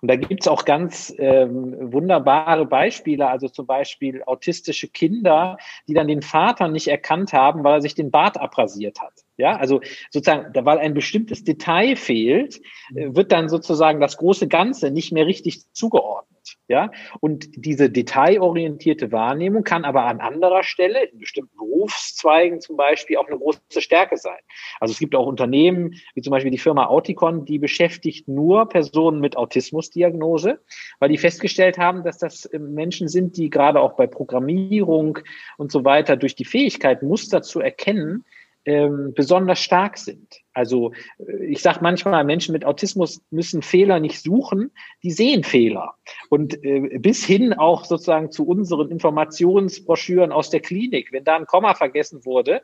Und 0.00 0.10
da 0.10 0.16
gibt's 0.16 0.48
auch 0.48 0.64
ganz 0.64 1.14
ähm, 1.18 1.92
wunderbare 1.92 2.66
Beispiele, 2.66 3.28
also 3.28 3.48
zum 3.48 3.66
Beispiel 3.66 4.22
autistische 4.24 4.88
Kinder, 4.88 5.58
die 5.88 5.94
dann 5.94 6.08
den 6.08 6.22
Vater 6.22 6.68
nicht 6.68 6.88
erkannt 6.88 7.32
haben, 7.32 7.64
weil 7.64 7.74
er 7.74 7.82
sich 7.82 7.94
den 7.94 8.10
Bart 8.10 8.40
abrasiert 8.40 9.00
hat. 9.00 9.12
Ja, 9.36 9.56
also 9.56 9.80
sozusagen, 10.10 10.54
weil 10.64 10.78
ein 10.78 10.94
bestimmtes 10.94 11.44
Detail 11.44 11.96
fehlt, 11.96 12.60
äh, 12.94 13.14
wird 13.14 13.32
dann 13.32 13.48
sozusagen 13.48 14.00
das 14.00 14.16
große 14.16 14.48
Ganze 14.48 14.90
nicht 14.90 15.12
mehr 15.12 15.26
richtig 15.26 15.72
zugeordnet. 15.72 16.33
Ja, 16.66 16.90
und 17.20 17.48
diese 17.56 17.90
detailorientierte 17.90 19.12
Wahrnehmung 19.12 19.64
kann 19.64 19.84
aber 19.84 20.06
an 20.06 20.20
anderer 20.20 20.62
Stelle, 20.62 21.04
in 21.04 21.18
bestimmten 21.18 21.54
Berufszweigen 21.58 22.62
zum 22.62 22.78
Beispiel, 22.78 23.18
auch 23.18 23.26
eine 23.26 23.36
große 23.36 23.60
Stärke 23.82 24.16
sein. 24.16 24.38
Also 24.80 24.92
es 24.92 24.98
gibt 24.98 25.14
auch 25.14 25.26
Unternehmen, 25.26 26.00
wie 26.14 26.22
zum 26.22 26.30
Beispiel 26.30 26.50
die 26.50 26.56
Firma 26.56 26.86
Auticon, 26.86 27.44
die 27.44 27.58
beschäftigt 27.58 28.28
nur 28.28 28.66
Personen 28.66 29.20
mit 29.20 29.36
Autismusdiagnose, 29.36 30.58
weil 31.00 31.10
die 31.10 31.18
festgestellt 31.18 31.76
haben, 31.76 32.02
dass 32.02 32.16
das 32.16 32.46
äh, 32.46 32.58
Menschen 32.58 33.08
sind, 33.08 33.36
die 33.36 33.50
gerade 33.50 33.80
auch 33.80 33.92
bei 33.92 34.06
Programmierung 34.06 35.18
und 35.58 35.70
so 35.70 35.84
weiter 35.84 36.16
durch 36.16 36.34
die 36.34 36.46
Fähigkeit, 36.46 37.02
Muster 37.02 37.42
zu 37.42 37.60
erkennen, 37.60 38.24
ähm, 38.64 39.12
besonders 39.14 39.60
stark 39.60 39.98
sind. 39.98 40.40
Also 40.52 40.92
äh, 41.18 41.44
ich 41.46 41.60
sage 41.60 41.80
manchmal, 41.82 42.24
Menschen 42.24 42.52
mit 42.52 42.64
Autismus 42.64 43.22
müssen 43.30 43.62
Fehler 43.62 44.00
nicht 44.00 44.22
suchen, 44.22 44.70
die 45.02 45.10
sehen 45.10 45.44
Fehler. 45.44 45.94
Und 46.30 46.62
äh, 46.64 46.98
bis 46.98 47.24
hin 47.24 47.52
auch 47.52 47.84
sozusagen 47.84 48.30
zu 48.30 48.46
unseren 48.46 48.90
Informationsbroschüren 48.90 50.32
aus 50.32 50.50
der 50.50 50.60
Klinik, 50.60 51.12
wenn 51.12 51.24
da 51.24 51.36
ein 51.36 51.46
Komma 51.46 51.74
vergessen 51.74 52.24
wurde, 52.24 52.62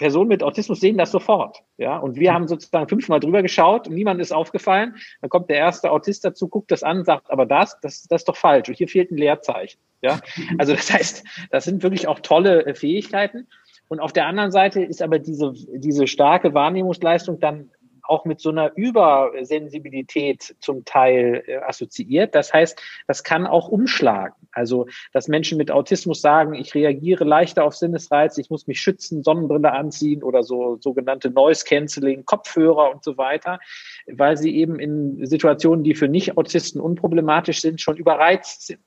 Personen 0.00 0.28
mit 0.28 0.42
Autismus 0.42 0.80
sehen 0.80 0.96
das 0.96 1.12
sofort. 1.12 1.58
Ja, 1.76 1.98
und 1.98 2.16
wir 2.16 2.32
haben 2.32 2.48
sozusagen 2.48 2.88
fünfmal 2.88 3.20
drüber 3.20 3.42
geschaut 3.42 3.86
und 3.86 3.94
niemand 3.94 4.18
ist 4.20 4.32
aufgefallen. 4.32 4.96
Dann 5.20 5.28
kommt 5.28 5.50
der 5.50 5.58
erste 5.58 5.90
Autist 5.90 6.24
dazu, 6.24 6.48
guckt 6.48 6.70
das 6.70 6.82
an, 6.82 7.04
sagt, 7.04 7.30
aber 7.30 7.44
das, 7.44 7.78
das, 7.80 8.08
das 8.08 8.22
ist 8.22 8.28
doch 8.28 8.36
falsch. 8.36 8.70
Und 8.70 8.76
hier 8.76 8.88
fehlt 8.88 9.10
ein 9.10 9.18
Leerzeichen. 9.18 9.78
Ja, 10.02 10.18
also 10.58 10.74
das 10.74 10.90
heißt, 10.90 11.24
das 11.50 11.64
sind 11.64 11.82
wirklich 11.82 12.08
auch 12.08 12.20
tolle 12.20 12.64
äh, 12.64 12.74
Fähigkeiten. 12.74 13.46
Und 13.90 13.98
auf 13.98 14.12
der 14.12 14.28
anderen 14.28 14.52
Seite 14.52 14.82
ist 14.82 15.02
aber 15.02 15.18
diese, 15.18 15.52
diese 15.52 16.06
starke 16.06 16.54
Wahrnehmungsleistung 16.54 17.40
dann 17.40 17.70
auch 18.04 18.24
mit 18.24 18.40
so 18.40 18.50
einer 18.50 18.72
Übersensibilität 18.76 20.54
zum 20.60 20.84
Teil 20.84 21.42
äh, 21.46 21.56
assoziiert. 21.56 22.36
Das 22.36 22.52
heißt, 22.52 22.80
das 23.08 23.24
kann 23.24 23.48
auch 23.48 23.68
umschlagen. 23.68 24.34
Also, 24.52 24.86
dass 25.12 25.26
Menschen 25.26 25.58
mit 25.58 25.72
Autismus 25.72 26.20
sagen, 26.20 26.54
ich 26.54 26.72
reagiere 26.74 27.24
leichter 27.24 27.64
auf 27.64 27.74
Sinnesreize, 27.74 28.40
ich 28.40 28.48
muss 28.48 28.68
mich 28.68 28.80
schützen, 28.80 29.24
Sonnenbrille 29.24 29.72
anziehen 29.72 30.22
oder 30.22 30.44
so 30.44 30.78
sogenannte 30.80 31.30
Noise 31.30 31.64
Cancelling, 31.64 32.24
Kopfhörer 32.24 32.92
und 32.92 33.02
so 33.02 33.18
weiter, 33.18 33.58
weil 34.06 34.36
sie 34.36 34.56
eben 34.56 34.78
in 34.78 35.26
Situationen, 35.26 35.82
die 35.82 35.96
für 35.96 36.08
Nicht-Autisten 36.08 36.80
unproblematisch 36.80 37.60
sind, 37.60 37.80
schon 37.80 37.96
überreizt 37.96 38.66
sind. 38.66 38.80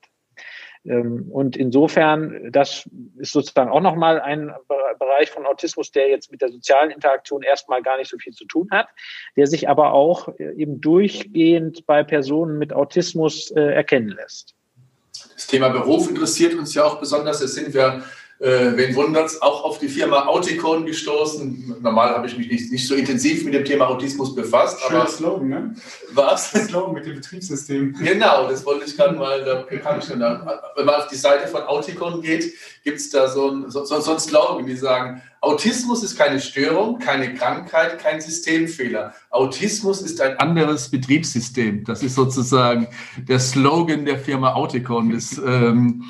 Ähm, 0.86 1.28
und 1.32 1.56
insofern, 1.56 2.52
das 2.52 2.90
ist 3.18 3.32
sozusagen 3.32 3.70
auch 3.70 3.82
nochmal 3.82 4.20
ein 4.20 4.52
Bereich 5.00 5.32
von 5.32 5.46
Autismus, 5.46 5.92
der 5.92 6.10
jetzt 6.10 6.32
mit 6.32 6.42
der 6.42 6.50
sozialen 6.50 6.92
Interaktion 6.92 7.42
erstmal 7.42 7.82
gar 7.82 7.98
nicht 7.98 8.10
so 8.10 8.18
viel 8.18 8.34
zu 8.34 8.46
tun 8.46 8.68
hat, 8.72 8.88
der 9.36 9.48
sich 9.48 9.70
aber 9.70 9.94
auch 9.94 10.28
äh, 10.40 10.54
eben 10.56 10.82
durchgehend 10.82 11.86
bei 11.86 12.04
Personen 12.04 12.58
mit 12.58 12.74
Autismus 12.74 13.52
äh, 13.52 13.62
erkennen 13.62 14.10
lässt. 14.10 14.56
Das 15.36 15.48
Thema 15.48 15.70
Beruf 15.70 16.10
interessiert 16.10 16.54
uns 16.54 16.74
ja 16.74 16.84
auch 16.84 17.00
besonders. 17.00 17.42
Es 17.42 17.56
sind 17.56 17.74
wir 17.74 18.04
äh, 18.44 18.76
wen 18.76 18.94
wundert's, 18.94 19.42
auch 19.42 19.64
auf 19.64 19.80
die 19.80 19.88
Firma 19.88 20.26
Auticon 20.26 20.86
gestoßen. 20.86 21.78
Normal 21.82 22.10
habe 22.10 22.28
ich 22.28 22.38
mich 22.38 22.52
nicht, 22.52 22.72
nicht 22.74 22.86
so 22.86 22.94
intensiv 22.94 23.46
mit 23.46 23.54
dem 23.54 23.64
Thema 23.64 23.88
Autismus 23.88 24.36
befasst. 24.36 24.82
Schöner 24.82 25.08
Slogan, 25.08 25.48
ne? 25.48 25.76
Was? 26.14 26.52
Slogan 26.52 26.94
mit 26.94 27.06
dem 27.06 27.16
Betriebssystem. 27.16 27.94
Genau, 27.94 28.50
das 28.50 28.66
wollte 28.66 28.86
ich 28.86 28.98
gerade 28.98 29.16
mal, 29.16 29.46
da 29.46 29.64
kann 29.78 30.00
ich 30.00 30.06
schon, 30.06 30.20
wenn 30.20 30.86
man 30.86 30.96
auf 30.96 31.08
die 31.08 31.16
Seite 31.16 31.48
von 31.48 31.62
Auticon 31.62 32.22
geht, 32.22 32.54
gibt 32.84 32.98
es 32.98 33.10
da 33.10 33.30
so 33.30 33.50
ein, 33.50 33.72
so, 33.72 33.86
so 33.86 34.12
ein 34.12 34.20
Slogan, 34.20 34.66
die 34.66 34.76
sagen, 34.76 35.22
Autismus 35.44 36.04
ist 36.04 36.18
keine 36.18 36.40
Störung, 36.40 37.00
keine 37.00 37.34
Krankheit, 37.34 38.00
kein 38.00 38.22
Systemfehler. 38.22 39.14
Autismus 39.30 40.02
ist 40.02 40.22
ein 40.22 40.38
anderes 40.38 40.90
Betriebssystem. 40.90 41.84
Das 41.84 42.02
ist 42.02 42.16
sozusagen 42.16 42.88
der 43.18 43.40
Slogan 43.40 44.06
der 44.06 44.20
Firma 44.20 44.54
Auticon. 44.54 45.12
Das 45.12 45.38
ähm, 45.46 46.06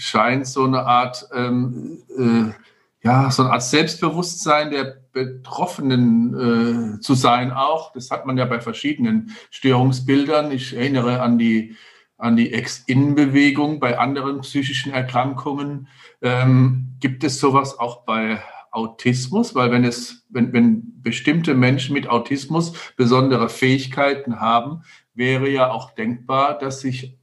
scheint 0.00 0.46
so 0.46 0.64
eine 0.64 0.84
Art, 0.86 1.28
ähm, 1.34 1.98
äh, 2.16 3.06
ja, 3.06 3.30
so 3.30 3.42
eine 3.42 3.52
Art 3.52 3.62
Selbstbewusstsein 3.62 4.70
der 4.70 4.96
Betroffenen 5.12 6.96
äh, 6.96 7.00
zu 7.00 7.14
sein 7.14 7.52
auch. 7.52 7.92
Das 7.92 8.10
hat 8.10 8.26
man 8.26 8.38
ja 8.38 8.44
bei 8.44 8.60
verschiedenen 8.60 9.36
Störungsbildern. 9.50 10.52
Ich 10.52 10.76
erinnere 10.76 11.20
an 11.20 11.38
die 11.38 11.76
an 12.20 12.36
die 12.36 12.52
Ex-In-Bewegung 12.52 13.80
bei 13.80 13.98
anderen 13.98 14.42
psychischen 14.42 14.92
Erkrankungen. 14.92 15.88
Ähm, 16.20 16.96
gibt 17.00 17.24
es 17.24 17.40
sowas 17.40 17.78
auch 17.78 18.04
bei 18.04 18.42
Autismus, 18.70 19.54
weil 19.54 19.70
wenn 19.70 19.84
es, 19.84 20.26
wenn, 20.28 20.52
wenn 20.52 21.02
bestimmte 21.02 21.54
Menschen 21.54 21.94
mit 21.94 22.08
Autismus 22.08 22.74
besondere 22.96 23.48
Fähigkeiten 23.48 24.38
haben, 24.38 24.82
wäre 25.14 25.48
ja 25.48 25.70
auch 25.70 25.92
denkbar, 25.92 26.58
dass 26.58 26.80
sich 26.80 27.16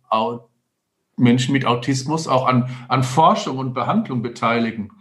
Menschen 1.18 1.54
mit 1.54 1.66
Autismus 1.66 2.28
auch 2.28 2.48
an, 2.48 2.70
an 2.88 3.04
Forschung 3.04 3.58
und 3.58 3.74
Behandlung 3.74 4.22
beteiligen. 4.22 4.92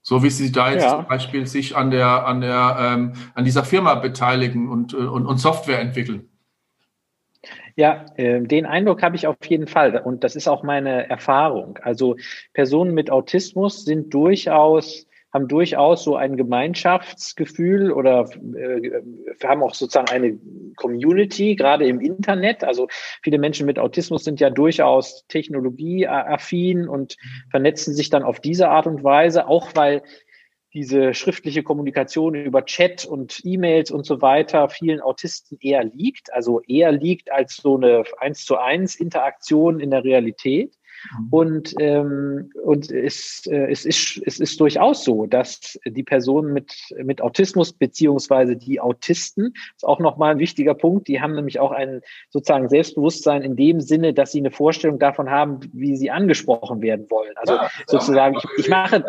So 0.00 0.22
wie 0.22 0.30
Sie 0.30 0.52
da 0.52 0.70
jetzt 0.70 0.84
ja. 0.84 0.96
zum 0.96 1.06
Beispiel 1.06 1.46
sich 1.46 1.76
an 1.76 1.90
der, 1.90 2.26
an 2.26 2.40
der, 2.40 2.76
ähm, 2.78 3.12
an 3.34 3.44
dieser 3.44 3.64
Firma 3.64 3.94
beteiligen 3.94 4.68
und, 4.68 4.92
äh, 4.92 4.96
und, 4.96 5.26
und 5.26 5.38
Software 5.38 5.80
entwickeln. 5.80 6.28
Ja, 7.76 8.06
äh, 8.16 8.40
den 8.40 8.66
Eindruck 8.66 9.02
habe 9.02 9.16
ich 9.16 9.26
auf 9.26 9.36
jeden 9.46 9.66
Fall 9.66 9.96
und 9.98 10.22
das 10.22 10.36
ist 10.36 10.46
auch 10.46 10.62
meine 10.62 11.08
Erfahrung. 11.08 11.78
Also 11.82 12.16
Personen 12.52 12.94
mit 12.94 13.10
Autismus 13.10 13.84
sind 13.84 14.14
durchaus 14.14 15.06
haben 15.34 15.48
durchaus 15.48 16.04
so 16.04 16.14
ein 16.16 16.36
Gemeinschaftsgefühl 16.36 17.90
oder 17.90 18.30
äh, 18.56 19.02
haben 19.44 19.62
auch 19.64 19.74
sozusagen 19.74 20.08
eine 20.08 20.38
Community, 20.76 21.56
gerade 21.56 21.86
im 21.86 22.00
Internet. 22.00 22.62
Also 22.62 22.86
viele 23.22 23.38
Menschen 23.38 23.66
mit 23.66 23.80
Autismus 23.80 24.22
sind 24.22 24.38
ja 24.38 24.48
durchaus 24.48 25.26
technologieaffin 25.26 26.88
und 26.88 27.16
vernetzen 27.50 27.94
sich 27.94 28.10
dann 28.10 28.22
auf 28.22 28.38
diese 28.38 28.68
Art 28.68 28.86
und 28.86 29.02
Weise, 29.02 29.48
auch 29.48 29.72
weil 29.74 30.02
diese 30.72 31.14
schriftliche 31.14 31.62
Kommunikation 31.62 32.34
über 32.34 32.64
Chat 32.64 33.04
und 33.04 33.40
E-Mails 33.44 33.90
und 33.90 34.06
so 34.06 34.22
weiter 34.22 34.68
vielen 34.68 35.00
Autisten 35.00 35.56
eher 35.60 35.84
liegt, 35.84 36.32
also 36.32 36.60
eher 36.62 36.90
liegt 36.90 37.30
als 37.30 37.56
so 37.56 37.76
eine 37.76 38.04
eins 38.18 38.44
zu 38.44 38.56
eins 38.56 38.96
Interaktion 38.96 39.78
in 39.80 39.90
der 39.90 40.04
Realität. 40.04 40.76
Mhm. 41.18 41.28
Und, 41.30 41.74
ähm, 41.78 42.50
und 42.62 42.90
es, 42.90 43.46
äh, 43.46 43.70
es, 43.70 43.84
ist, 43.84 44.20
es 44.24 44.40
ist 44.40 44.60
durchaus 44.60 45.04
so, 45.04 45.26
dass 45.26 45.78
die 45.86 46.02
Personen 46.02 46.52
mit, 46.52 46.74
mit 47.02 47.20
Autismus 47.20 47.72
beziehungsweise 47.72 48.56
die 48.56 48.80
Autisten, 48.80 49.54
ist 49.76 49.84
auch 49.84 50.00
nochmal 50.00 50.32
ein 50.32 50.38
wichtiger 50.38 50.74
Punkt, 50.74 51.08
die 51.08 51.20
haben 51.20 51.34
nämlich 51.34 51.60
auch 51.60 51.72
ein 51.72 52.00
sozusagen 52.30 52.68
Selbstbewusstsein 52.68 53.42
in 53.42 53.56
dem 53.56 53.80
Sinne, 53.80 54.14
dass 54.14 54.32
sie 54.32 54.38
eine 54.38 54.50
Vorstellung 54.50 54.98
davon 54.98 55.30
haben, 55.30 55.60
wie 55.72 55.96
sie 55.96 56.10
angesprochen 56.10 56.82
werden 56.82 57.06
wollen. 57.10 57.32
Also 57.36 57.54
ja, 57.54 57.70
sozusagen, 57.86 58.36
ich, 58.36 58.64
ich 58.64 58.68
mache, 58.68 59.04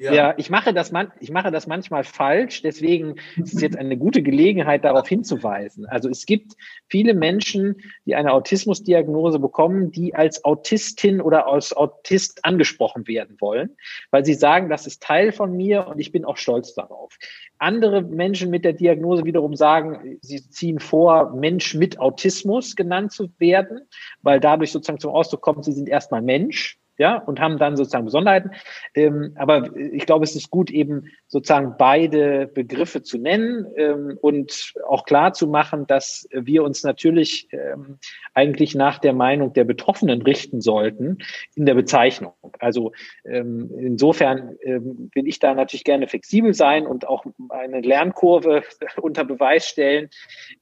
ja. 0.00 0.14
ja, 0.14 0.34
ich 0.38 0.48
mache 0.48 0.72
das 0.72 0.92
man, 0.92 1.12
ich 1.20 1.30
mache 1.30 1.50
das 1.50 1.66
manchmal 1.66 2.04
falsch, 2.04 2.62
deswegen 2.62 3.16
ist 3.36 3.52
es 3.54 3.60
jetzt 3.60 3.76
eine 3.76 3.98
gute 3.98 4.22
Gelegenheit, 4.22 4.82
darauf 4.84 5.06
hinzuweisen. 5.06 5.84
Also 5.84 6.08
es 6.08 6.24
gibt 6.24 6.54
viele 6.88 7.12
Menschen, 7.12 7.82
die 8.06 8.14
eine 8.14 8.32
Autismusdiagnose 8.32 9.38
bekommen, 9.38 9.90
die 9.90 10.14
als 10.14 10.42
Autistin 10.42 11.20
oder 11.20 11.46
als 11.46 11.76
Autist 11.76 12.46
angesprochen 12.46 13.06
werden 13.06 13.36
wollen, 13.40 13.76
weil 14.10 14.24
sie 14.24 14.32
sagen, 14.32 14.70
das 14.70 14.86
ist 14.86 15.02
Teil 15.02 15.32
von 15.32 15.54
mir 15.54 15.86
und 15.86 15.98
ich 15.98 16.12
bin 16.12 16.24
auch 16.24 16.38
stolz 16.38 16.72
darauf. 16.72 17.18
Andere 17.58 18.00
Menschen 18.00 18.48
mit 18.48 18.64
der 18.64 18.72
Diagnose 18.72 19.26
wiederum 19.26 19.54
sagen, 19.54 20.18
sie 20.22 20.48
ziehen 20.48 20.78
vor, 20.78 21.34
Mensch 21.34 21.74
mit 21.74 22.00
Autismus 22.00 22.74
genannt 22.74 23.12
zu 23.12 23.28
werden, 23.38 23.82
weil 24.22 24.40
dadurch 24.40 24.72
sozusagen 24.72 24.98
zum 24.98 25.12
Ausdruck 25.12 25.42
kommt, 25.42 25.66
sie 25.66 25.72
sind 25.72 25.90
erstmal 25.90 26.22
Mensch 26.22 26.79
ja, 27.00 27.16
und 27.16 27.40
haben 27.40 27.56
dann 27.56 27.78
sozusagen 27.78 28.04
Besonderheiten. 28.04 28.50
Ähm, 28.94 29.32
aber 29.36 29.74
ich 29.74 30.04
glaube, 30.04 30.22
es 30.22 30.36
ist 30.36 30.50
gut, 30.50 30.70
eben 30.70 31.06
sozusagen 31.28 31.76
beide 31.78 32.46
Begriffe 32.46 33.02
zu 33.02 33.16
nennen 33.16 33.66
ähm, 33.76 34.18
und 34.20 34.74
auch 34.86 35.06
klar 35.06 35.32
zu 35.32 35.46
machen, 35.46 35.86
dass 35.86 36.28
wir 36.30 36.62
uns 36.62 36.82
natürlich 36.82 37.48
ähm, 37.52 37.96
eigentlich 38.34 38.74
nach 38.74 38.98
der 38.98 39.14
Meinung 39.14 39.54
der 39.54 39.64
Betroffenen 39.64 40.20
richten 40.20 40.60
sollten 40.60 41.16
in 41.54 41.64
der 41.64 41.72
Bezeichnung. 41.72 42.34
Also 42.58 42.92
ähm, 43.24 43.70
insofern 43.78 44.58
ähm, 44.62 45.10
will 45.14 45.26
ich 45.26 45.38
da 45.38 45.54
natürlich 45.54 45.84
gerne 45.84 46.06
flexibel 46.06 46.52
sein 46.52 46.86
und 46.86 47.08
auch 47.08 47.24
eine 47.48 47.80
Lernkurve 47.80 48.62
unter 49.00 49.24
Beweis 49.24 49.66
stellen, 49.66 50.10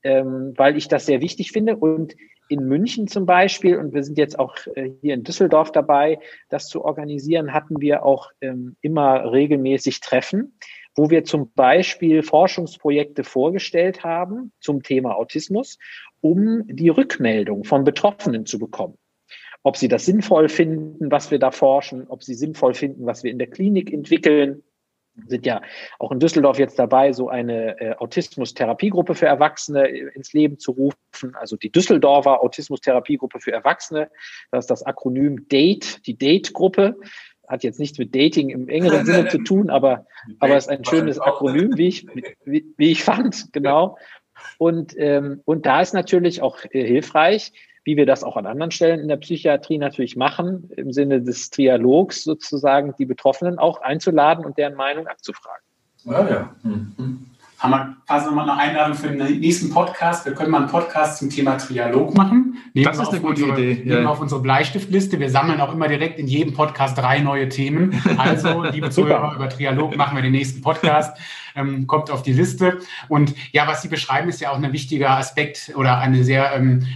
ähm, 0.04 0.54
weil 0.57 0.76
ich 0.76 0.87
das 0.87 1.04
sehr 1.04 1.21
wichtig 1.21 1.50
finde 1.50 1.76
und 1.76 2.14
in 2.48 2.66
München 2.66 3.08
zum 3.08 3.26
Beispiel, 3.26 3.76
und 3.76 3.94
wir 3.94 4.02
sind 4.02 4.18
jetzt 4.18 4.38
auch 4.38 4.56
äh, 4.74 4.90
hier 5.00 5.14
in 5.14 5.24
Düsseldorf 5.24 5.72
dabei, 5.72 6.18
das 6.48 6.68
zu 6.68 6.84
organisieren, 6.84 7.52
hatten 7.52 7.80
wir 7.80 8.04
auch 8.04 8.30
ähm, 8.40 8.76
immer 8.80 9.32
regelmäßig 9.32 10.00
Treffen, 10.00 10.58
wo 10.94 11.10
wir 11.10 11.24
zum 11.24 11.52
Beispiel 11.52 12.22
Forschungsprojekte 12.22 13.22
vorgestellt 13.22 14.02
haben 14.02 14.52
zum 14.60 14.82
Thema 14.82 15.14
Autismus, 15.16 15.78
um 16.20 16.66
die 16.66 16.88
Rückmeldung 16.88 17.64
von 17.64 17.84
Betroffenen 17.84 18.46
zu 18.46 18.58
bekommen. 18.58 18.98
Ob 19.62 19.76
sie 19.76 19.88
das 19.88 20.06
sinnvoll 20.06 20.48
finden, 20.48 21.10
was 21.10 21.30
wir 21.30 21.38
da 21.38 21.50
forschen, 21.50 22.06
ob 22.08 22.22
sie 22.22 22.34
sinnvoll 22.34 22.74
finden, 22.74 23.06
was 23.06 23.22
wir 23.22 23.30
in 23.30 23.38
der 23.38 23.48
Klinik 23.48 23.92
entwickeln, 23.92 24.62
sind 25.26 25.46
ja 25.46 25.62
auch 25.98 26.12
in 26.12 26.20
Düsseldorf 26.20 26.58
jetzt 26.58 26.78
dabei, 26.78 27.12
so 27.12 27.28
eine 27.28 27.80
äh, 27.80 27.94
Autismus-Therapiegruppe 27.96 29.14
für 29.14 29.26
Erwachsene 29.26 29.88
äh, 29.88 30.10
ins 30.14 30.32
Leben 30.32 30.58
zu 30.58 30.72
rufen. 30.72 31.34
Also 31.34 31.56
die 31.56 31.70
Düsseldorfer 31.70 32.42
Autismus-Therapiegruppe 32.42 33.40
für 33.40 33.52
Erwachsene. 33.52 34.10
Das 34.50 34.64
ist 34.64 34.70
das 34.70 34.82
Akronym 34.84 35.48
DATE, 35.48 36.00
die 36.06 36.16
DATE-Gruppe. 36.16 36.96
Hat 37.48 37.64
jetzt 37.64 37.80
nichts 37.80 37.98
mit 37.98 38.14
Dating 38.14 38.50
im 38.50 38.68
engeren 38.68 39.06
Sinne 39.06 39.28
zu 39.28 39.38
tun, 39.38 39.70
aber, 39.70 40.06
aber 40.38 40.56
ist 40.56 40.68
ein 40.68 40.84
schönes 40.84 41.18
Akronym, 41.18 41.76
wie 41.76 41.88
ich, 41.88 42.06
wie, 42.44 42.66
wie 42.76 42.90
ich 42.90 43.04
fand, 43.04 43.52
genau. 43.52 43.96
Und, 44.58 44.94
ähm, 44.98 45.40
und 45.44 45.66
da 45.66 45.80
ist 45.80 45.94
natürlich 45.94 46.42
auch 46.42 46.58
äh, 46.70 46.84
hilfreich, 46.84 47.52
wie 47.88 47.97
wir 47.97 48.04
das 48.04 48.23
auch 48.23 48.37
an 48.37 48.45
anderen 48.45 48.71
Stellen 48.71 49.00
in 49.00 49.09
der 49.09 49.16
Psychiatrie 49.16 49.78
natürlich 49.78 50.14
machen, 50.14 50.68
im 50.76 50.92
Sinne 50.92 51.23
des 51.23 51.49
Trialogs 51.49 52.23
sozusagen 52.23 52.95
die 52.99 53.07
Betroffenen 53.07 53.59
auch 53.59 53.80
einzuladen 53.80 54.45
und 54.45 54.59
deren 54.59 54.75
Meinung 54.75 55.07
abzufragen. 55.07 55.64
Ja, 56.04 56.28
ja. 56.28 56.54
Mhm 56.64 57.25
haben 57.59 57.71
wir 57.73 57.97
quasi 58.07 58.26
nochmal 58.26 58.49
eine 58.49 58.61
Einladung 58.61 58.97
für 58.97 59.09
den 59.09 59.40
nächsten 59.40 59.71
Podcast. 59.71 60.25
Wir 60.25 60.33
können 60.35 60.50
mal 60.50 60.59
einen 60.59 60.68
Podcast 60.68 61.18
zum 61.18 61.29
Thema 61.29 61.57
Trialog 61.57 62.14
machen. 62.14 62.47
Nehmen 62.75 62.85
das 62.85 62.99
ist 62.99 63.09
eine 63.09 63.21
gute 63.21 63.44
unsere, 63.44 63.61
Idee. 63.61 63.85
Nehmen 63.85 64.03
ja. 64.05 64.09
auf 64.09 64.21
unsere 64.21 64.40
Bleistiftliste. 64.40 65.18
Wir 65.18 65.31
sammeln 65.31 65.61
auch 65.61 65.73
immer 65.73 65.88
direkt 65.88 66.18
in 66.18 66.27
jedem 66.27 66.55
Podcast 66.55 66.99
drei 66.99 67.21
neue 67.21 67.49
Themen. 67.49 68.01
Also, 68.16 68.62
liebe 68.73 68.90
Zuhörer, 68.90 69.35
über 69.35 69.49
Trialog 69.49 69.97
machen 69.97 70.16
wir 70.16 70.23
den 70.23 70.33
nächsten 70.33 70.61
Podcast. 70.61 71.16
Ähm, 71.57 71.87
kommt 71.87 72.11
auf 72.11 72.23
die 72.23 72.33
Liste. 72.33 72.79
Und 73.09 73.35
ja, 73.53 73.66
was 73.66 73.83
Sie 73.83 73.88
beschreiben, 73.88 74.29
ist 74.29 74.40
ja 74.40 74.51
auch 74.51 74.62
ein 74.62 74.73
wichtiger 74.73 75.11
Aspekt 75.11 75.73
oder 75.75 75.99
eine 75.99 76.23
sehr 76.23 76.55
ähm, 76.55 76.87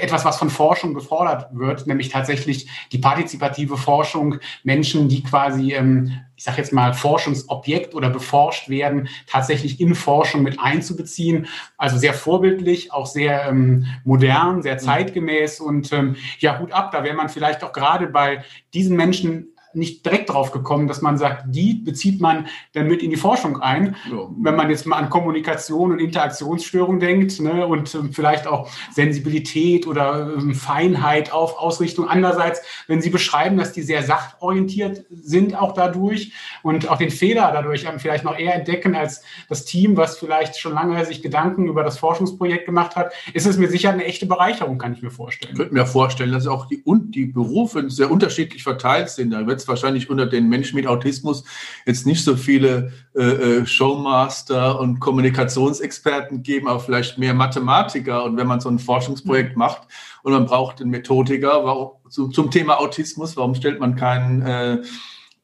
etwas, 0.00 0.24
was 0.24 0.38
von 0.38 0.50
Forschung 0.50 0.94
gefordert 0.94 1.48
wird, 1.52 1.86
nämlich 1.86 2.08
tatsächlich 2.08 2.68
die 2.92 2.98
partizipative 2.98 3.76
Forschung, 3.76 4.36
Menschen, 4.62 5.08
die 5.08 5.22
quasi 5.22 5.74
ähm, 5.74 6.20
ich 6.38 6.44
sage 6.44 6.58
jetzt 6.58 6.72
mal, 6.72 6.94
Forschungsobjekt 6.94 7.96
oder 7.96 8.10
beforscht 8.10 8.68
werden, 8.68 9.08
tatsächlich 9.26 9.80
in 9.80 9.96
Forschung 9.96 10.44
mit 10.44 10.60
einzubeziehen. 10.60 11.48
Also 11.76 11.98
sehr 11.98 12.14
vorbildlich, 12.14 12.92
auch 12.92 13.06
sehr 13.06 13.48
ähm, 13.48 13.86
modern, 14.04 14.62
sehr 14.62 14.76
mhm. 14.76 14.78
Zeitgemäß 14.98 15.60
und 15.60 15.92
ähm, 15.92 16.16
ja, 16.38 16.58
Hut 16.58 16.72
ab, 16.72 16.90
da 16.92 17.04
wäre 17.04 17.16
man 17.16 17.28
vielleicht 17.28 17.62
auch 17.64 17.72
gerade 17.72 18.08
bei 18.08 18.44
diesen 18.74 18.96
Menschen 18.96 19.54
nicht 19.74 20.04
direkt 20.04 20.30
drauf 20.30 20.52
gekommen, 20.52 20.88
dass 20.88 21.02
man 21.02 21.18
sagt, 21.18 21.44
die 21.48 21.74
bezieht 21.74 22.20
man 22.20 22.46
dann 22.72 22.88
mit 22.88 23.02
in 23.02 23.10
die 23.10 23.16
Forschung 23.16 23.60
ein. 23.60 23.96
Ja. 24.10 24.28
Wenn 24.38 24.56
man 24.56 24.70
jetzt 24.70 24.86
mal 24.86 24.96
an 24.96 25.10
Kommunikation 25.10 25.92
und 25.92 25.98
Interaktionsstörung 25.98 27.00
denkt 27.00 27.40
ne, 27.40 27.66
und 27.66 27.94
ähm, 27.94 28.12
vielleicht 28.12 28.46
auch 28.46 28.68
Sensibilität 28.92 29.86
oder 29.86 30.34
ähm, 30.36 30.54
Feinheit 30.54 31.32
auf 31.32 31.58
Ausrichtung. 31.58 32.08
Andererseits, 32.08 32.62
wenn 32.86 33.00
Sie 33.02 33.10
beschreiben, 33.10 33.56
dass 33.56 33.72
die 33.72 33.82
sehr 33.82 34.02
sachorientiert 34.02 35.04
sind 35.10 35.54
auch 35.54 35.72
dadurch 35.72 36.32
und 36.62 36.88
auch 36.88 36.98
den 36.98 37.10
Fehler 37.10 37.50
dadurch 37.52 37.86
vielleicht 37.98 38.24
noch 38.24 38.38
eher 38.38 38.54
entdecken 38.54 38.94
als 38.94 39.22
das 39.48 39.64
Team, 39.64 39.96
was 39.96 40.18
vielleicht 40.18 40.58
schon 40.58 40.74
lange 40.74 41.04
sich 41.04 41.22
Gedanken 41.22 41.66
über 41.66 41.82
das 41.84 41.98
Forschungsprojekt 41.98 42.66
gemacht 42.66 42.96
hat, 42.96 43.12
ist 43.34 43.46
es 43.46 43.56
mir 43.56 43.68
sicher 43.68 43.90
eine 43.90 44.04
echte 44.04 44.26
Bereicherung, 44.26 44.78
kann 44.78 44.92
ich 44.92 45.02
mir 45.02 45.10
vorstellen. 45.10 45.52
Ich 45.52 45.58
könnte 45.58 45.74
mir 45.74 45.86
vorstellen, 45.86 46.32
dass 46.32 46.46
auch 46.46 46.66
die, 46.66 46.82
die 46.86 47.26
Berufe 47.26 47.88
sehr 47.90 48.10
unterschiedlich 48.10 48.62
verteilt 48.62 49.10
sind. 49.10 49.30
Da 49.30 49.46
wird 49.46 49.57
es 49.58 49.68
wahrscheinlich 49.68 50.10
unter 50.10 50.26
den 50.26 50.48
Menschen 50.48 50.76
mit 50.76 50.86
Autismus 50.86 51.44
jetzt 51.86 52.06
nicht 52.06 52.24
so 52.24 52.36
viele 52.36 52.92
äh, 53.14 53.22
äh, 53.22 53.66
Showmaster 53.66 54.80
und 54.80 55.00
Kommunikationsexperten 55.00 56.42
geben, 56.42 56.68
aber 56.68 56.80
vielleicht 56.80 57.18
mehr 57.18 57.34
Mathematiker. 57.34 58.24
Und 58.24 58.36
wenn 58.36 58.46
man 58.46 58.60
so 58.60 58.68
ein 58.68 58.78
Forschungsprojekt 58.78 59.52
mhm. 59.52 59.58
macht 59.58 59.82
und 60.22 60.32
man 60.32 60.46
braucht 60.46 60.80
einen 60.80 60.90
Methodiker 60.90 61.64
warum, 61.64 61.90
zu, 62.08 62.28
zum 62.28 62.50
Thema 62.50 62.80
Autismus, 62.80 63.36
warum 63.36 63.54
stellt 63.54 63.80
man 63.80 63.96
keinen 63.96 64.42
äh, 64.42 64.78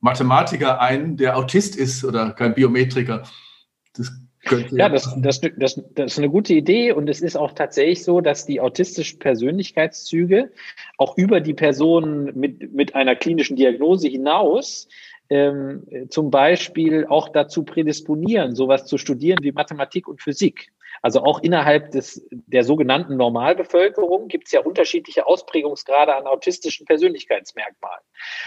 Mathematiker 0.01 0.81
ein, 0.81 1.17
der 1.17 1.37
Autist 1.37 1.77
ist 1.77 2.05
oder 2.05 2.31
kein 2.31 2.55
Biometriker? 2.55 3.23
Ja, 4.71 4.89
das, 4.89 5.15
das, 5.19 5.41
das, 5.41 5.83
das 5.95 6.13
ist 6.13 6.19
eine 6.19 6.29
gute 6.29 6.55
Idee 6.55 6.93
und 6.93 7.09
es 7.09 7.21
ist 7.21 7.37
auch 7.37 7.53
tatsächlich 7.53 8.05
so, 8.05 8.21
dass 8.21 8.47
die 8.47 8.61
autistischen 8.61 9.19
Persönlichkeitszüge 9.19 10.51
auch 10.99 11.17
über 11.17 11.41
die 11.41 11.55
Personen 11.55 12.39
mit, 12.39 12.73
mit 12.73 12.95
einer 12.95 13.17
klinischen 13.17 13.57
Diagnose 13.57 14.09
hinaus 14.09 14.89
ähm, 15.31 15.85
zum 16.11 16.31
Beispiel 16.31 17.07
auch 17.07 17.31
dazu 17.31 17.65
prädisponieren, 17.65 18.55
sowas 18.55 18.85
zu 18.87 18.99
studieren 18.99 19.39
wie 19.43 19.53
Mathematik 19.53 20.07
und 20.07 20.21
Physik. 20.21 20.71
Also 21.05 21.23
auch 21.23 21.43
innerhalb 21.43 21.91
des, 21.91 22.27
der 22.31 22.65
sogenannten 22.65 23.19
Normalbevölkerung 23.19 24.27
gibt 24.29 24.47
es 24.47 24.53
ja 24.53 24.61
unterschiedliche 24.61 25.27
Ausprägungsgrade 25.27 26.17
an 26.17 26.25
autistischen 26.25 26.87
Persönlichkeitsmerkmalen. 26.87 28.01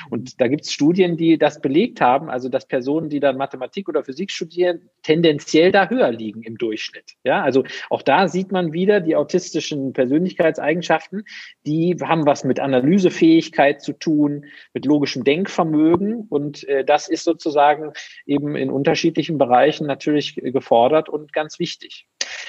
Und 0.10 0.41
da 0.41 0.48
gibt 0.48 0.63
es 0.63 0.74
Studien, 0.74 1.17
die 1.17 1.38
das 1.38 1.62
belegt 1.62 2.02
haben, 2.02 2.32
also 2.32 2.50
dass 2.50 2.67
Personen, 2.67 3.10
die 3.10 3.20
dann 3.20 3.38
Mathematik 3.38 3.88
oder 3.88 4.04
Physik 4.04 4.32
studieren, 4.32 4.89
tendenziell 5.04 5.72
da 5.72 5.88
höher 5.88 6.12
liegen 6.12 6.41
im 6.41 6.58
Durchschnitt. 6.58 7.12
Ja, 7.24 7.43
also 7.43 7.63
auch 7.91 8.02
da 8.02 8.28
sieht 8.28 8.52
man 8.52 8.74
wieder 8.74 9.02
die 9.02 9.15
autistischen 9.15 9.93
Persönlichkeitseigenschaften, 9.93 11.26
die 11.67 11.96
haben 12.02 12.26
was 12.26 12.43
mit 12.43 12.60
Analysefähigkeit 12.60 13.84
zu 13.84 13.93
tun, 13.93 14.46
mit 14.74 14.84
logischem 14.86 15.24
Denkvermögen. 15.24 16.26
Und 16.28 16.67
äh, 16.67 16.84
das 16.84 17.08
ist 17.08 17.24
sozusagen 17.24 17.93
eben 18.26 18.56
in 18.56 18.72
unterschiedlichen 18.72 19.38
Bereichen 19.38 19.86
natürlich 19.86 20.34
gefordert 20.34 21.08
und 21.08 21.34
ganz 21.34 21.60
wichtig. 21.60 22.08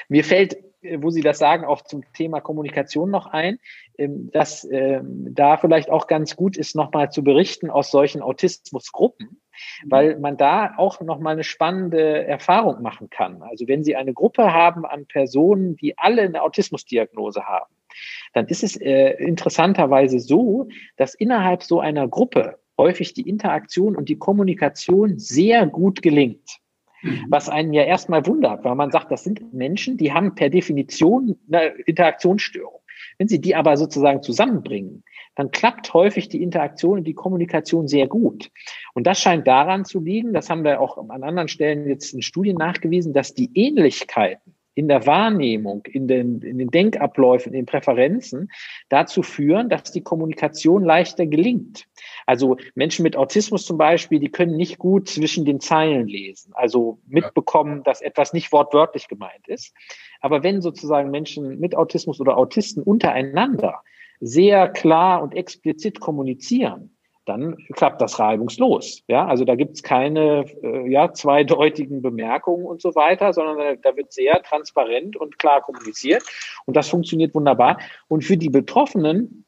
Mir 0.08 0.24
fällt, 0.24 0.56
äh, 0.82 0.98
wo 1.00 1.10
Sie 1.10 1.22
das 1.22 1.38
sagen, 1.38 1.64
auch 1.64 1.82
zum 1.82 2.02
Thema 2.12 2.40
Kommunikation 2.40 3.10
noch 3.10 3.26
ein, 3.26 3.58
ähm, 3.96 4.30
dass 4.32 4.66
ähm, 4.70 5.28
da 5.34 5.56
vielleicht 5.56 5.90
auch 5.90 6.06
ganz 6.06 6.36
gut 6.36 6.56
ist, 6.56 6.76
nochmal 6.76 7.10
zu 7.10 7.24
berichten 7.24 7.70
aus 7.70 7.90
solchen 7.90 8.22
Autismusgruppen, 8.22 9.40
mhm. 9.84 9.90
weil 9.90 10.18
man 10.18 10.36
da 10.36 10.74
auch 10.76 11.00
nochmal 11.00 11.34
eine 11.34 11.44
spannende 11.44 12.24
Erfahrung 12.26 12.82
machen 12.82 13.10
kann. 13.10 13.42
Also 13.42 13.66
wenn 13.66 13.82
Sie 13.82 13.96
eine 13.96 14.14
Gruppe 14.14 14.52
haben 14.52 14.84
an 14.84 15.06
Personen, 15.06 15.76
die 15.76 15.98
alle 15.98 16.22
eine 16.22 16.42
Autismusdiagnose 16.42 17.44
haben, 17.44 17.74
dann 18.32 18.46
ist 18.46 18.62
es 18.62 18.76
äh, 18.76 19.10
interessanterweise 19.18 20.20
so, 20.20 20.68
dass 20.96 21.14
innerhalb 21.14 21.62
so 21.62 21.80
einer 21.80 22.06
Gruppe 22.06 22.58
häufig 22.76 23.12
die 23.12 23.28
Interaktion 23.28 23.96
und 23.96 24.08
die 24.08 24.18
Kommunikation 24.18 25.18
sehr 25.18 25.66
gut 25.66 26.02
gelingt. 26.02 26.60
Mhm. 27.02 27.26
Was 27.28 27.48
einen 27.48 27.72
ja 27.72 27.84
erstmal 27.84 28.26
wundert, 28.26 28.64
weil 28.64 28.74
man 28.74 28.90
sagt, 28.90 29.10
das 29.10 29.24
sind 29.24 29.52
Menschen, 29.52 29.96
die 29.96 30.12
haben 30.12 30.34
per 30.34 30.50
Definition 30.50 31.38
eine 31.50 31.66
Interaktionsstörung. 31.86 32.80
Wenn 33.18 33.28
Sie 33.28 33.40
die 33.40 33.54
aber 33.54 33.76
sozusagen 33.76 34.22
zusammenbringen, 34.22 35.04
dann 35.34 35.50
klappt 35.50 35.94
häufig 35.94 36.28
die 36.28 36.42
Interaktion 36.42 36.98
und 36.98 37.04
die 37.04 37.14
Kommunikation 37.14 37.86
sehr 37.86 38.08
gut. 38.08 38.50
Und 38.94 39.06
das 39.06 39.20
scheint 39.20 39.46
daran 39.46 39.84
zu 39.84 40.00
liegen, 40.00 40.32
das 40.32 40.50
haben 40.50 40.64
wir 40.64 40.80
auch 40.80 40.98
an 40.98 41.22
anderen 41.22 41.48
Stellen 41.48 41.86
jetzt 41.88 42.12
in 42.12 42.22
Studien 42.22 42.56
nachgewiesen, 42.56 43.12
dass 43.12 43.34
die 43.34 43.50
Ähnlichkeiten 43.54 44.54
in 44.78 44.86
der 44.86 45.06
Wahrnehmung, 45.06 45.84
in 45.86 46.06
den, 46.06 46.40
in 46.40 46.56
den 46.58 46.70
Denkabläufen, 46.70 47.52
in 47.52 47.58
den 47.58 47.66
Präferenzen 47.66 48.48
dazu 48.88 49.24
führen, 49.24 49.68
dass 49.68 49.90
die 49.90 50.02
Kommunikation 50.02 50.84
leichter 50.84 51.26
gelingt. 51.26 51.86
Also 52.26 52.58
Menschen 52.76 53.02
mit 53.02 53.16
Autismus 53.16 53.66
zum 53.66 53.76
Beispiel, 53.76 54.20
die 54.20 54.30
können 54.30 54.56
nicht 54.56 54.78
gut 54.78 55.08
zwischen 55.08 55.44
den 55.44 55.58
Zeilen 55.58 56.06
lesen, 56.06 56.52
also 56.54 57.00
mitbekommen, 57.08 57.82
dass 57.82 58.00
etwas 58.00 58.32
nicht 58.32 58.52
wortwörtlich 58.52 59.08
gemeint 59.08 59.48
ist. 59.48 59.74
Aber 60.20 60.44
wenn 60.44 60.62
sozusagen 60.62 61.10
Menschen 61.10 61.58
mit 61.58 61.74
Autismus 61.74 62.20
oder 62.20 62.38
Autisten 62.38 62.84
untereinander 62.84 63.82
sehr 64.20 64.68
klar 64.68 65.24
und 65.24 65.34
explizit 65.34 65.98
kommunizieren, 65.98 66.96
dann 67.28 67.56
klappt 67.72 68.00
das 68.00 68.18
reibungslos. 68.18 69.04
Ja, 69.08 69.26
also 69.26 69.44
da 69.44 69.54
gibt's 69.54 69.82
keine 69.82 70.44
äh, 70.62 70.90
ja, 70.90 71.12
zweideutigen 71.12 72.02
Bemerkungen 72.02 72.64
und 72.64 72.80
so 72.80 72.94
weiter, 72.94 73.32
sondern 73.32 73.58
da, 73.58 73.90
da 73.90 73.96
wird 73.96 74.12
sehr 74.12 74.42
transparent 74.42 75.16
und 75.16 75.38
klar 75.38 75.60
kommuniziert 75.60 76.22
und 76.66 76.76
das 76.76 76.88
funktioniert 76.88 77.34
wunderbar. 77.34 77.78
Und 78.08 78.24
für 78.24 78.36
die 78.36 78.50
Betroffenen 78.50 79.44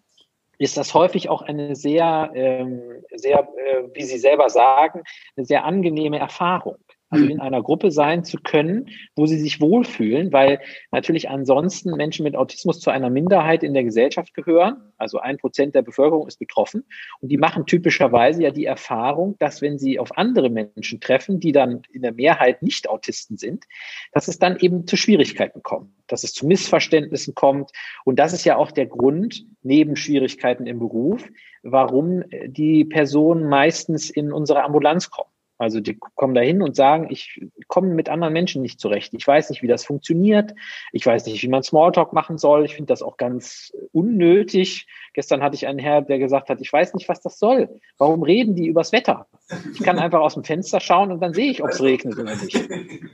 ist 0.59 0.77
das 0.77 0.93
häufig 0.93 1.31
auch 1.31 1.43
eine 1.43 1.75
sehr, 1.75 2.31
ähm, 2.35 3.03
sehr, 3.15 3.49
äh, 3.57 3.83
wie 3.95 4.03
Sie 4.03 4.19
selber 4.19 4.51
sagen, 4.51 5.03
eine 5.37 5.47
sehr 5.47 5.65
angenehme 5.65 6.19
Erfahrung 6.19 6.77
also 7.11 7.27
in 7.27 7.41
einer 7.41 7.61
Gruppe 7.63 7.91
sein 7.91 8.25
zu 8.25 8.39
können, 8.39 8.89
wo 9.17 9.27
sie 9.27 9.39
sich 9.39 9.61
wohlfühlen, 9.61 10.33
weil 10.33 10.61
natürlich 10.93 11.29
ansonsten 11.29 11.91
Menschen 11.97 12.23
mit 12.23 12.37
Autismus 12.37 12.79
zu 12.79 12.91
einer 12.91 13.11
Minderheit 13.11 13.65
in 13.65 13.75
der 13.75 13.83
Gesellschaft 13.83 14.33
gehören. 14.33 14.77
Also 14.97 15.19
ein 15.19 15.37
Prozent 15.37 15.75
der 15.75 15.83
Bevölkerung 15.83 16.29
ist 16.29 16.39
betroffen. 16.39 16.85
Und 17.21 17.31
die 17.31 17.37
machen 17.37 17.67
typischerweise 17.67 18.45
ja 18.45 18.51
die 18.53 18.65
Erfahrung, 18.65 19.37
dass 19.41 19.61
wenn 19.61 19.77
sie 19.77 19.99
auf 19.99 20.17
andere 20.17 20.51
Menschen 20.51 21.01
treffen, 21.01 21.41
die 21.41 21.51
dann 21.51 21.83
in 21.93 22.03
der 22.03 22.13
Mehrheit 22.13 22.63
nicht 22.63 22.89
Autisten 22.89 23.37
sind, 23.37 23.65
dass 24.13 24.29
es 24.29 24.39
dann 24.39 24.57
eben 24.59 24.87
zu 24.87 24.97
Schwierigkeiten 24.97 25.65
kommt, 25.65 25.91
dass 26.07 26.23
es 26.23 26.33
zu 26.33 26.47
Missverständnissen 26.47 27.35
kommt. 27.35 27.73
Und 28.05 28.21
das 28.21 28.33
ist 28.33 28.45
ja 28.45 28.57
auch 28.57 28.71
der 28.71 28.87
Grund, 28.87 29.45
neben 29.63 29.97
Schwierigkeiten 29.97 30.67
im 30.67 30.79
Beruf, 30.79 31.29
warum 31.65 32.23
die 32.47 32.85
Personen 32.85 33.49
meistens 33.49 34.11
in 34.11 34.33
unsere 34.33 34.63
Ambulanz 34.63 35.11
kommen. 35.11 35.31
Also 35.61 35.81
die 35.81 35.99
kommen 35.99 36.35
dahin 36.35 36.63
und 36.63 36.75
sagen, 36.75 37.09
ich 37.11 37.39
komme 37.69 37.89
mit 37.89 38.09
anderen 38.09 38.33
Menschen 38.33 38.63
nicht 38.63 38.81
zurecht. 38.81 39.13
Ich 39.13 39.27
weiß 39.27 39.51
nicht, 39.51 39.63
wie 39.63 39.67
das 39.67 39.85
funktioniert. 39.85 40.55
Ich 40.91 41.05
weiß 41.05 41.27
nicht, 41.27 41.43
wie 41.43 41.49
man 41.49 41.63
Smalltalk 41.63 42.15
machen 42.15 42.39
soll. 42.39 42.65
Ich 42.65 42.77
finde 42.77 42.89
das 42.89 43.03
auch 43.03 43.19
ganz 43.19 43.71
unnötig. 43.93 44.87
Gestern 45.13 45.43
hatte 45.43 45.57
ich 45.57 45.67
einen 45.67 45.79
Herr, 45.79 46.01
der 46.01 46.19
gesagt 46.19 46.49
hat, 46.49 46.63
ich 46.63 46.73
weiß 46.73 46.95
nicht, 46.95 47.11
was 47.11 47.21
das 47.21 47.39
soll. 47.39 47.69
Warum 47.99 48.23
reden 48.23 48.55
die 48.55 48.69
übers 48.69 48.91
Wetter? 48.93 49.27
Ich 49.75 49.81
kann 49.83 49.99
einfach 49.99 50.21
aus 50.21 50.33
dem 50.33 50.45
Fenster 50.45 50.81
schauen 50.81 51.13
und 51.13 51.21
dann 51.21 51.35
sehe 51.35 51.51
ich, 51.51 51.63
ob 51.63 51.69
es 51.69 51.83
regnet 51.83 52.19
oder 52.19 52.35
nicht. 52.37 52.59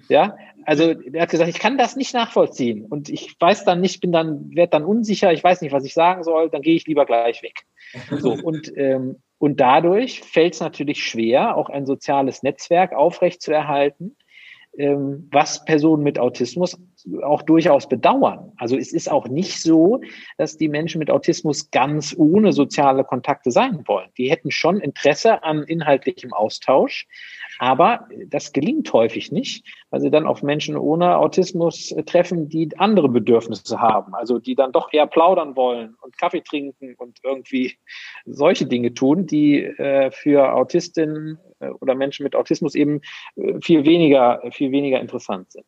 Ja, 0.09 0.37
also 0.65 0.95
er 1.13 1.23
hat 1.23 1.31
gesagt, 1.31 1.51
ich 1.51 1.59
kann 1.59 1.79
das 1.79 1.97
nicht 1.97 2.15
nachvollziehen 2.15 2.85
und 2.85 3.09
ich 3.09 3.35
weiß 3.41 3.65
dann 3.65 3.81
nicht, 3.81 4.01
bin 4.01 4.13
dann, 4.13 4.55
werde 4.55 4.71
dann 4.71 4.85
unsicher, 4.85 5.33
ich 5.33 5.43
weiß 5.43 5.63
nicht, 5.63 5.73
was 5.73 5.85
ich 5.85 5.95
sagen 5.95 6.23
soll, 6.23 6.49
dann 6.49 6.63
gehe 6.63 6.77
ich 6.77 6.87
lieber 6.87 7.07
gleich 7.07 7.43
weg. 7.43 7.63
So 8.21 8.35
und 8.35 8.73
ähm, 8.77 9.17
und 9.39 9.61
dadurch 9.61 10.23
fällt 10.23 10.55
es 10.55 10.61
natürlich 10.61 11.05
schwer, 11.05 11.57
auch 11.57 11.69
ein 11.69 11.87
soziales 11.87 12.43
Netzwerk 12.43 12.95
aufrechtzuerhalten, 12.95 14.17
ähm, 14.79 15.29
was 15.31 15.65
Personen 15.65 16.03
mit 16.03 16.19
Autismus 16.19 16.79
auch 17.23 17.43
durchaus 17.43 17.89
bedauern. 17.89 18.53
Also 18.57 18.77
es 18.77 18.93
ist 18.93 19.11
auch 19.11 19.29
nicht 19.29 19.61
so, 19.61 20.01
dass 20.39 20.57
die 20.57 20.69
Menschen 20.69 20.99
mit 20.99 21.11
Autismus 21.11 21.71
ganz 21.71 22.15
ohne 22.17 22.53
soziale 22.53 23.05
Kontakte 23.05 23.51
sein 23.51 23.83
wollen. 23.87 24.09
Die 24.19 24.31
hätten 24.31 24.51
schon 24.51 24.81
Interesse 24.81 25.43
an 25.45 25.63
inhaltlichem 25.63 26.33
Austausch, 26.33 27.07
aber 27.59 28.09
das 28.27 28.53
gelingt 28.53 28.93
häufig 28.93 29.33
nicht, 29.33 29.67
weil 29.91 30.01
sie 30.01 30.11
dann 30.11 30.27
auf 30.27 30.43
Menschen 30.43 30.77
ohne 30.77 31.17
Autismus 31.17 31.95
treffen, 32.07 32.49
die 32.49 32.69
andere 32.79 33.09
Bedürfnisse 33.09 33.81
haben, 33.81 34.15
also 34.15 34.39
die 34.39 34.55
dann 34.55 34.73
doch 34.73 34.93
eher 34.93 35.07
plaudern 35.07 35.57
wollen 35.57 35.97
und 36.03 36.19
Kaffee 36.19 36.43
trinken 36.43 36.95
und 36.97 37.19
irgendwie 37.23 37.77
solche 38.25 38.67
Dinge 38.67 38.95
tun, 38.95 39.27
die 39.27 39.63
äh, 39.63 40.11
für 40.11 40.53
Autistinnen 40.53 41.39
äh, 41.61 41.69
oder 41.81 41.95
Menschen 41.95 42.25
mit 42.25 42.37
Autismus 42.37 42.75
eben 42.75 43.01
äh, 43.37 43.61
viel 43.63 43.85
weniger, 43.85 44.43
viel 44.51 44.73
weniger 44.73 45.01
interessant 45.01 45.53
sind. 45.53 45.67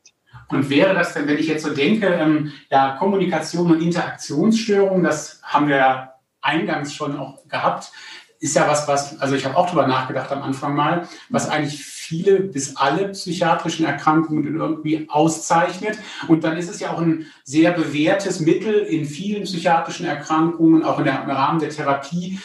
Und 0.49 0.71
wäre 0.71 0.95
das 0.95 1.15
denn, 1.15 1.27
wenn 1.27 1.39
ich 1.39 1.49
jetzt 1.49 1.65
so 1.65 1.75
denke, 1.75 2.07
ähm, 2.07 2.53
ja, 2.71 2.97
Kommunikation 2.99 3.71
und 3.71 3.83
Interaktionsstörungen, 3.83 5.05
das 5.05 5.41
haben 5.43 5.69
wir 5.69 5.77
ja 5.77 6.15
eingangs 6.41 6.95
schon 6.95 7.19
auch 7.19 7.47
gehabt, 7.49 7.93
ist 8.41 8.55
ja 8.55 8.69
was, 8.69 8.87
was, 8.87 9.21
also 9.21 9.35
ich 9.35 9.45
habe 9.45 9.57
auch 9.57 9.69
drüber 9.69 9.87
nachgedacht 9.87 10.31
am 10.31 10.43
Anfang 10.43 10.75
mal, 10.75 11.09
was 11.29 11.49
eigentlich 11.49 11.85
viele 11.85 12.41
bis 12.41 12.77
alle 12.77 13.09
psychiatrischen 13.09 13.85
Erkrankungen 13.85 14.57
irgendwie 14.57 15.07
auszeichnet. 15.11 15.99
Und 16.29 16.45
dann 16.45 16.57
ist 16.57 16.71
es 16.71 16.81
ja 16.81 16.93
auch 16.93 17.01
ein 17.01 17.27
sehr 17.45 17.73
bewährtes 17.73 18.41
Mittel 18.41 18.75
in 18.75 19.05
vielen 19.05 19.43
psychiatrischen 19.43 20.07
Erkrankungen, 20.07 20.85
auch 20.85 20.99
in 20.99 21.05
der, 21.05 21.23
im 21.23 21.31
Rahmen 21.31 21.59
der 21.59 21.71
Therapie, 21.71 22.39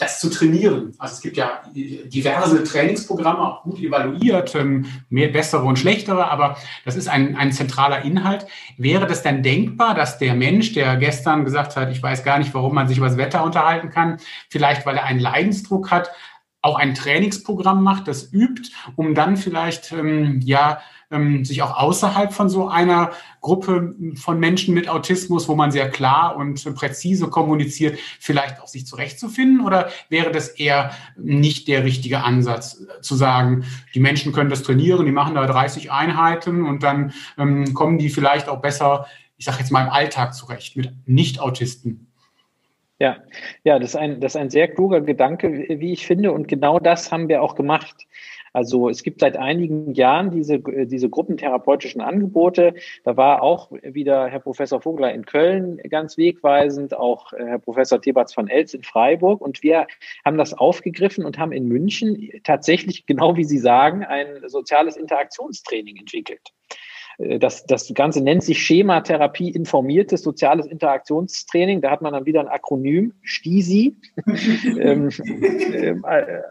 das 0.00 0.18
zu 0.18 0.30
trainieren. 0.30 0.94
Also 0.98 1.14
es 1.14 1.20
gibt 1.20 1.36
ja 1.36 1.62
diverse 1.74 2.64
Trainingsprogramme, 2.64 3.38
auch 3.38 3.62
gut 3.62 3.78
evaluiert, 3.78 4.54
ähm, 4.54 4.86
mehr 5.10 5.28
bessere 5.28 5.62
und 5.62 5.78
schlechtere, 5.78 6.28
aber 6.30 6.56
das 6.84 6.96
ist 6.96 7.08
ein, 7.08 7.36
ein 7.36 7.52
zentraler 7.52 8.02
Inhalt. 8.02 8.46
Wäre 8.78 9.06
das 9.06 9.22
denn 9.22 9.42
denkbar, 9.42 9.94
dass 9.94 10.18
der 10.18 10.34
Mensch, 10.34 10.72
der 10.72 10.96
gestern 10.96 11.44
gesagt 11.44 11.76
hat, 11.76 11.90
ich 11.90 12.02
weiß 12.02 12.24
gar 12.24 12.38
nicht, 12.38 12.54
warum 12.54 12.74
man 12.74 12.88
sich 12.88 12.96
über 12.96 13.08
das 13.08 13.18
Wetter 13.18 13.44
unterhalten 13.44 13.90
kann, 13.90 14.16
vielleicht 14.48 14.86
weil 14.86 14.96
er 14.96 15.04
einen 15.04 15.20
Leidensdruck 15.20 15.90
hat, 15.90 16.10
auch 16.62 16.78
ein 16.78 16.94
Trainingsprogramm 16.94 17.82
macht, 17.82 18.08
das 18.08 18.32
übt, 18.32 18.70
um 18.96 19.14
dann 19.14 19.36
vielleicht 19.36 19.92
ähm, 19.92 20.40
ja 20.42 20.80
ähm, 21.10 21.44
sich 21.44 21.62
auch 21.62 21.76
außerhalb 21.76 22.32
von 22.32 22.48
so 22.48 22.68
einer 22.68 23.10
Gruppe 23.40 23.94
von 24.14 24.38
Menschen 24.38 24.74
mit 24.74 24.88
Autismus, 24.88 25.48
wo 25.48 25.54
man 25.54 25.70
sehr 25.70 25.90
klar 25.90 26.36
und 26.36 26.62
präzise 26.74 27.28
kommuniziert, 27.28 27.98
vielleicht 28.18 28.60
auch 28.60 28.68
sich 28.68 28.86
zurechtzufinden? 28.86 29.64
Oder 29.64 29.90
wäre 30.08 30.30
das 30.30 30.48
eher 30.48 30.92
nicht 31.16 31.68
der 31.68 31.84
richtige 31.84 32.22
Ansatz, 32.22 32.86
zu 33.00 33.14
sagen, 33.14 33.64
die 33.94 34.00
Menschen 34.00 34.32
können 34.32 34.50
das 34.50 34.62
trainieren, 34.62 35.06
die 35.06 35.12
machen 35.12 35.34
da 35.34 35.46
30 35.46 35.90
Einheiten 35.90 36.64
und 36.64 36.82
dann 36.82 37.12
ähm, 37.38 37.74
kommen 37.74 37.98
die 37.98 38.10
vielleicht 38.10 38.48
auch 38.48 38.60
besser, 38.60 39.06
ich 39.36 39.44
sage 39.44 39.58
jetzt 39.58 39.70
mal, 39.70 39.82
im 39.82 39.90
Alltag 39.90 40.34
zurecht 40.34 40.76
mit 40.76 40.92
Nicht-Autisten? 41.06 42.06
Ja, 43.00 43.16
ja, 43.64 43.78
das 43.78 43.90
ist 43.90 43.96
ein, 43.96 44.20
das 44.20 44.34
ist 44.34 44.40
ein 44.40 44.50
sehr 44.50 44.68
kluger 44.68 45.00
Gedanke, 45.00 45.64
wie 45.68 45.92
ich 45.92 46.06
finde. 46.06 46.32
Und 46.32 46.48
genau 46.48 46.78
das 46.78 47.10
haben 47.10 47.28
wir 47.28 47.40
auch 47.40 47.54
gemacht. 47.54 48.06
Also 48.52 48.88
es 48.88 49.02
gibt 49.02 49.20
seit 49.20 49.36
einigen 49.36 49.94
Jahren 49.94 50.30
diese, 50.30 50.58
diese 50.58 51.08
gruppentherapeutischen 51.08 52.00
Angebote. 52.00 52.74
Da 53.04 53.16
war 53.16 53.42
auch 53.42 53.70
wieder 53.82 54.28
Herr 54.28 54.40
Professor 54.40 54.80
Vogler 54.80 55.12
in 55.12 55.24
Köln 55.24 55.78
ganz 55.88 56.16
wegweisend, 56.16 56.94
auch 56.94 57.32
Herr 57.32 57.58
Professor 57.58 58.00
Tebatz 58.00 58.34
von 58.34 58.48
Elz 58.48 58.74
in 58.74 58.82
Freiburg. 58.82 59.40
Und 59.40 59.62
wir 59.62 59.86
haben 60.24 60.38
das 60.38 60.54
aufgegriffen 60.54 61.24
und 61.24 61.38
haben 61.38 61.52
in 61.52 61.66
München 61.66 62.30
tatsächlich, 62.44 63.06
genau 63.06 63.36
wie 63.36 63.44
Sie 63.44 63.58
sagen, 63.58 64.04
ein 64.04 64.48
soziales 64.48 64.96
Interaktionstraining 64.96 65.96
entwickelt. 65.96 66.52
Äh, 67.20 67.38
das, 67.38 67.64
das 67.66 67.92
Ganze 67.94 68.22
nennt 68.22 68.42
sich 68.42 68.62
Schematherapie 68.62 69.50
informiertes 69.50 70.22
soziales 70.22 70.66
Interaktionstraining. 70.66 71.80
Da 71.80 71.90
hat 71.90 72.02
man 72.02 72.12
dann 72.12 72.26
wieder 72.26 72.40
ein 72.40 72.48
Akronym, 72.48 73.12
STISI. 73.22 73.96
ähm, 74.80 75.10
äh, 75.28 75.94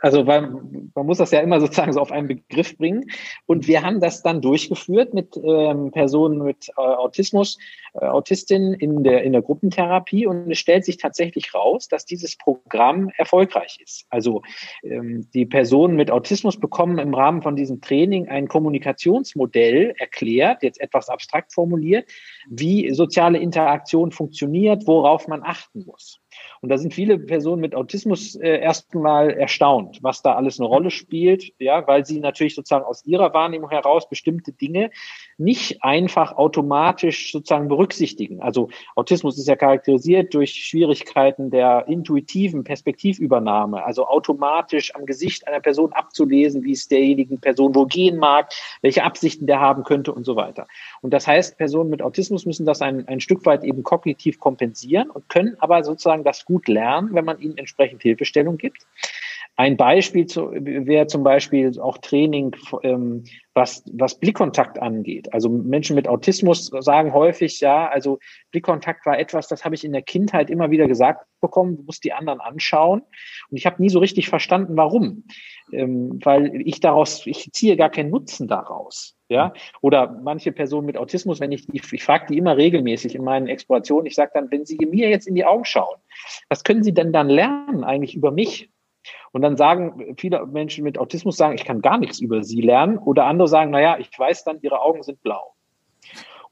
also 0.01 0.23
man, 0.23 0.91
man, 0.95 1.05
muss 1.05 1.17
das 1.17 1.31
ja 1.31 1.39
immer 1.39 1.59
sozusagen 1.59 1.93
so 1.93 1.99
auf 1.99 2.11
einen 2.11 2.27
Begriff 2.27 2.77
bringen. 2.77 3.09
Und 3.45 3.67
wir 3.67 3.83
haben 3.83 3.99
das 3.99 4.21
dann 4.21 4.41
durchgeführt 4.41 5.13
mit 5.13 5.37
ähm, 5.37 5.91
Personen 5.91 6.43
mit 6.43 6.69
äh, 6.69 6.81
Autismus, 6.81 7.57
äh, 7.93 8.05
Autistinnen 8.05 8.73
in 8.73 9.03
der, 9.03 9.23
in 9.23 9.33
der 9.33 9.41
Gruppentherapie. 9.41 10.27
Und 10.27 10.51
es 10.51 10.59
stellt 10.59 10.85
sich 10.85 10.97
tatsächlich 10.97 11.53
raus, 11.53 11.87
dass 11.87 12.05
dieses 12.05 12.37
Programm 12.37 13.09
erfolgreich 13.17 13.79
ist. 13.83 14.05
Also 14.09 14.41
ähm, 14.83 15.27
die 15.33 15.45
Personen 15.45 15.95
mit 15.95 16.11
Autismus 16.11 16.59
bekommen 16.59 16.99
im 16.99 17.13
Rahmen 17.13 17.41
von 17.41 17.55
diesem 17.55 17.81
Training 17.81 18.27
ein 18.27 18.47
Kommunikationsmodell 18.47 19.95
erklärt, 19.97 20.58
erklärt, 20.59 20.63
jetzt 20.63 20.81
etwas 20.81 21.09
abstrakt 21.09 21.53
formuliert, 21.53 22.09
wie 22.49 22.93
soziale 22.93 23.39
Interaktion 23.39 24.11
funktioniert, 24.11 24.87
worauf 24.87 25.27
man 25.27 25.43
achten 25.43 25.85
muss. 25.85 26.19
Und 26.61 26.69
da 26.69 26.77
sind 26.77 26.93
viele 26.93 27.17
Personen 27.17 27.61
mit 27.61 27.75
Autismus 27.75 28.35
äh, 28.35 28.59
erstmal 28.59 29.31
erstaunt, 29.31 29.99
was 30.01 30.21
da 30.21 30.35
alles 30.35 30.59
eine 30.59 30.67
Rolle 30.67 30.91
spielt, 30.91 31.53
ja, 31.59 31.85
weil 31.87 32.05
sie 32.05 32.19
natürlich 32.19 32.55
sozusagen 32.55 32.85
aus 32.85 33.05
ihrer 33.05 33.33
Wahrnehmung 33.33 33.69
heraus 33.69 34.07
bestimmte 34.07 34.53
Dinge 34.53 34.91
nicht 35.39 35.83
einfach 35.83 36.33
automatisch 36.37 37.31
sozusagen 37.31 37.69
berücksichtigen. 37.69 38.41
Also 38.41 38.69
Autismus 38.95 39.37
ist 39.37 39.47
ja 39.47 39.55
charakterisiert 39.55 40.33
durch 40.33 40.51
Schwierigkeiten 40.51 41.49
der 41.49 41.87
intuitiven 41.87 42.63
Perspektivübernahme, 42.63 43.83
also 43.83 44.05
automatisch 44.07 44.93
am 44.95 45.05
Gesicht 45.05 45.47
einer 45.47 45.61
Person 45.61 45.93
abzulesen, 45.93 46.63
wie 46.63 46.73
es 46.73 46.87
derjenigen 46.87 47.39
Person 47.39 47.73
wohl 47.73 47.87
gehen 47.87 48.17
mag, 48.17 48.51
welche 48.81 49.03
Absichten 49.03 49.47
der 49.47 49.59
haben 49.59 49.83
könnte 49.83 50.13
und 50.13 50.25
so 50.25 50.35
weiter. 50.35 50.67
Und 51.01 51.13
das 51.13 51.25
heißt, 51.25 51.57
Personen 51.57 51.89
mit 51.89 52.01
Autismus 52.01 52.45
müssen 52.45 52.65
das 52.65 52.81
ein, 52.81 53.07
ein 53.07 53.21
Stück 53.21 53.45
weit 53.45 53.63
eben 53.63 53.83
kognitiv 53.83 54.39
kompensieren 54.39 55.09
und 55.09 55.29
können 55.29 55.55
aber 55.59 55.83
sozusagen 55.83 56.23
das 56.23 56.45
gut 56.45 56.67
lernen, 56.67 57.13
wenn 57.13 57.25
man 57.25 57.39
ihnen 57.39 57.57
entsprechend 57.57 58.01
Hilfestellung 58.01 58.57
gibt. 58.57 58.85
Ein 59.59 59.75
Beispiel 59.75 60.25
zu, 60.25 60.51
wäre 60.53 61.07
zum 61.07 61.21
Beispiel 61.21 61.77
auch 61.81 61.97
Training, 61.97 62.55
ähm, 62.81 63.25
was, 63.53 63.83
was 63.91 64.17
Blickkontakt 64.17 64.81
angeht. 64.81 65.33
Also 65.33 65.49
Menschen 65.49 65.97
mit 65.97 66.07
Autismus 66.07 66.67
sagen 66.79 67.13
häufig, 67.13 67.59
ja, 67.59 67.89
also 67.89 68.19
Blickkontakt 68.51 69.05
war 69.05 69.19
etwas, 69.19 69.49
das 69.49 69.65
habe 69.65 69.75
ich 69.75 69.83
in 69.83 69.91
der 69.91 70.01
Kindheit 70.01 70.49
immer 70.49 70.71
wieder 70.71 70.87
gesagt 70.87 71.25
bekommen, 71.41 71.75
du 71.75 71.83
musst 71.83 72.05
die 72.05 72.13
anderen 72.13 72.39
anschauen. 72.39 73.01
Und 73.49 73.57
ich 73.57 73.65
habe 73.65 73.81
nie 73.81 73.89
so 73.89 73.99
richtig 73.99 74.29
verstanden, 74.29 74.77
warum. 74.77 75.25
Ähm, 75.73 76.21
weil 76.23 76.61
ich 76.65 76.79
daraus, 76.79 77.27
ich 77.27 77.51
ziehe 77.51 77.75
gar 77.75 77.89
keinen 77.89 78.11
Nutzen 78.11 78.47
daraus. 78.47 79.17
Ja, 79.27 79.51
oder 79.81 80.21
manche 80.23 80.53
Personen 80.53 80.85
mit 80.85 80.95
Autismus, 80.95 81.41
wenn 81.41 81.51
ich 81.51 81.67
die, 81.67 81.81
ich 81.91 82.03
frage 82.03 82.27
die 82.29 82.37
immer 82.37 82.55
regelmäßig 82.55 83.13
in 83.13 83.25
meinen 83.25 83.47
Explorationen, 83.47 84.05
ich 84.05 84.15
sage 84.15 84.31
dann, 84.33 84.49
wenn 84.51 84.65
Sie 84.65 84.77
mir 84.89 85.09
jetzt 85.09 85.27
in 85.27 85.35
die 85.35 85.43
Augen 85.43 85.65
schauen, 85.65 85.97
was 86.47 86.63
können 86.63 86.81
Sie 86.81 86.93
denn 86.93 87.11
dann 87.11 87.27
lernen 87.27 87.83
eigentlich 87.83 88.15
über 88.15 88.31
mich? 88.31 88.71
Und 89.31 89.41
dann 89.41 89.57
sagen 89.57 90.15
viele 90.17 90.45
Menschen 90.45 90.83
mit 90.83 90.97
Autismus 90.97 91.37
sagen, 91.37 91.55
ich 91.55 91.65
kann 91.65 91.81
gar 91.81 91.97
nichts 91.97 92.19
über 92.19 92.43
sie 92.43 92.61
lernen. 92.61 92.97
Oder 92.97 93.25
andere 93.25 93.47
sagen, 93.47 93.71
naja, 93.71 93.97
ich 93.99 94.09
weiß 94.17 94.43
dann, 94.43 94.59
ihre 94.61 94.81
Augen 94.81 95.03
sind 95.03 95.21
blau. 95.21 95.55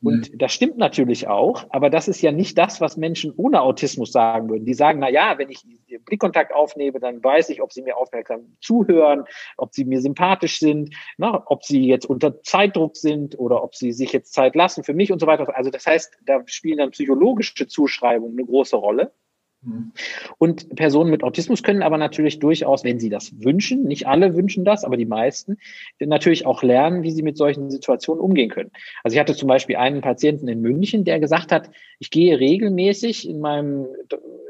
Und 0.02 0.32
mhm. 0.32 0.38
das 0.38 0.54
stimmt 0.54 0.78
natürlich 0.78 1.28
auch, 1.28 1.66
aber 1.70 1.90
das 1.90 2.08
ist 2.08 2.22
ja 2.22 2.32
nicht 2.32 2.58
das, 2.58 2.82
was 2.82 2.98
Menschen 2.98 3.34
ohne 3.36 3.62
Autismus 3.62 4.12
sagen 4.12 4.48
würden. 4.50 4.66
Die 4.66 4.76
sagen, 4.76 5.00
na 5.00 5.10
ja, 5.10 5.38
wenn 5.38 5.50
ich 5.50 5.64
Blickkontakt 6.06 6.54
aufnehme, 6.54 7.00
dann 7.00 7.24
weiß 7.24 7.50
ich, 7.50 7.64
ob 7.64 7.74
sie 7.74 7.82
mir 7.82 7.98
aufmerksam 7.98 8.56
zuhören, 8.62 9.24
ob 9.58 9.74
sie 9.74 9.86
mir 9.86 10.02
sympathisch 10.02 10.60
sind, 10.60 10.96
na, 11.18 11.44
ob 11.48 11.64
sie 11.64 11.88
jetzt 11.88 12.06
unter 12.06 12.42
Zeitdruck 12.44 12.96
sind 12.96 13.40
oder 13.40 13.64
ob 13.64 13.76
sie 13.76 13.92
sich 13.92 14.14
jetzt 14.14 14.34
Zeit 14.34 14.56
lassen 14.56 14.84
für 14.84 14.94
mich 14.94 15.12
und 15.12 15.20
so 15.20 15.26
weiter. 15.26 15.56
Also 15.56 15.72
das 15.72 15.88
heißt, 15.88 16.20
da 16.26 16.44
spielen 16.46 16.78
dann 16.78 16.92
psychologische 16.92 17.68
Zuschreibungen 17.68 18.38
eine 18.38 18.46
große 18.46 18.76
Rolle. 18.76 19.12
Mhm. 19.62 19.92
Und 20.38 20.76
Personen 20.76 21.10
mit 21.10 21.24
Autismus 21.24 21.64
können 21.64 21.82
aber 21.82 21.98
natürlich 21.98 22.40
durchaus, 22.40 22.84
wenn 22.84 23.00
sie 23.00 23.10
das 23.10 23.32
wünschen, 23.44 23.84
nicht 23.84 24.08
alle 24.08 24.36
wünschen 24.36 24.66
das, 24.66 24.84
aber 24.84 24.98
die 24.98 25.06
meisten, 25.06 25.58
natürlich 26.00 26.46
auch 26.46 26.64
lernen, 26.64 27.04
wie 27.04 27.12
sie 27.12 27.24
mit 27.24 27.38
solchen 27.38 27.70
Situationen 27.70 28.22
umgehen 28.22 28.50
können. 28.50 28.72
Also 29.04 29.16
ich 29.16 29.20
hatte 29.20 29.36
zum 29.36 29.48
Beispiel 29.48 29.78
einen 29.78 30.02
Patienten 30.02 30.48
in 30.48 30.62
München, 30.62 31.04
der 31.04 31.20
gesagt 31.20 31.52
hat, 31.52 31.70
ich 32.00 32.12
gehe 32.12 32.40
regelmäßig 32.40 33.28
in 33.28 33.40
meinem 33.40 33.88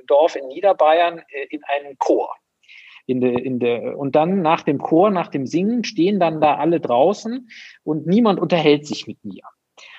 Dorf 0.08 0.36
in 0.36 0.48
Niederbayern 0.48 1.20
äh, 1.20 1.48
in 1.50 1.62
einen 1.64 1.98
Chor. 1.98 2.34
In 3.10 3.22
de, 3.22 3.42
in 3.42 3.60
de, 3.60 3.94
und 3.94 4.16
dann 4.16 4.42
nach 4.42 4.64
dem 4.64 4.80
Chor, 4.80 5.12
nach 5.12 5.30
dem 5.30 5.46
Singen 5.46 5.86
stehen 5.86 6.20
dann 6.20 6.42
da 6.42 6.56
alle 6.56 6.82
draußen 6.82 7.50
und 7.84 8.06
niemand 8.06 8.38
unterhält 8.38 8.86
sich 8.86 9.08
mit 9.08 9.24
mir. 9.24 9.44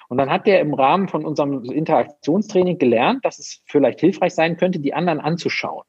Und 0.09 0.19
dann 0.19 0.31
hat 0.31 0.47
der 0.47 0.61
im 0.61 0.75
Rahmen 0.75 1.09
von 1.09 1.25
unserem 1.25 1.65
Interaktionstraining 1.65 2.79
gelernt, 2.79 3.25
dass 3.25 3.39
es 3.39 3.63
vielleicht 3.67 4.01
hilfreich 4.01 4.35
sein 4.35 4.57
könnte, 4.57 4.81
die 4.81 4.95
anderen 4.95 5.21
anzuschauen. 5.21 5.85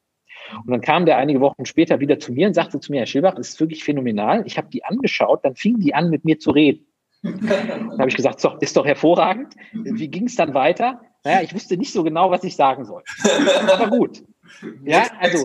Und 0.64 0.70
dann 0.70 0.80
kam 0.80 1.06
der 1.06 1.16
einige 1.16 1.40
Wochen 1.40 1.64
später 1.64 2.00
wieder 2.00 2.18
zu 2.18 2.32
mir 2.32 2.48
und 2.48 2.54
sagte 2.54 2.80
zu 2.80 2.92
mir, 2.92 2.98
Herr 2.98 3.06
Schilbach, 3.06 3.34
das 3.34 3.50
ist 3.50 3.60
wirklich 3.60 3.84
phänomenal. 3.84 4.42
Ich 4.46 4.58
habe 4.58 4.68
die 4.68 4.84
angeschaut, 4.84 5.44
dann 5.44 5.54
fingen 5.54 5.80
die 5.80 5.94
an, 5.94 6.10
mit 6.10 6.24
mir 6.24 6.38
zu 6.38 6.50
reden. 6.50 6.86
dann 7.22 7.98
habe 7.98 8.08
ich 8.08 8.16
gesagt, 8.16 8.40
so, 8.40 8.56
ist 8.60 8.76
doch 8.76 8.86
hervorragend. 8.86 9.54
Wie 9.72 10.08
ging 10.08 10.26
es 10.26 10.36
dann 10.36 10.54
weiter? 10.54 11.00
Naja, 11.24 11.42
ich 11.42 11.54
wusste 11.54 11.76
nicht 11.76 11.92
so 11.92 12.02
genau, 12.02 12.30
was 12.30 12.44
ich 12.44 12.56
sagen 12.56 12.84
soll. 12.84 13.02
Aber 13.72 13.88
gut. 13.88 14.22
Ja, 14.84 15.06
also 15.20 15.44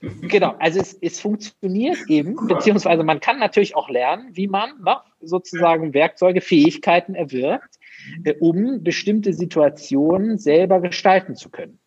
Genau, 0.00 0.54
also 0.58 0.80
es, 0.80 0.94
es 0.94 1.20
funktioniert 1.20 1.98
eben, 2.08 2.34
beziehungsweise 2.46 3.02
man 3.04 3.20
kann 3.20 3.38
natürlich 3.38 3.76
auch 3.76 3.90
lernen, 3.90 4.30
wie 4.32 4.48
man 4.48 4.80
ne, 4.82 4.96
sozusagen 5.20 5.92
Werkzeuge, 5.92 6.40
Fähigkeiten 6.40 7.14
erwirbt, 7.14 7.78
äh, 8.24 8.34
um 8.40 8.82
bestimmte 8.82 9.34
Situationen 9.34 10.38
selber 10.38 10.80
gestalten 10.80 11.36
zu 11.36 11.50
können. 11.50 11.78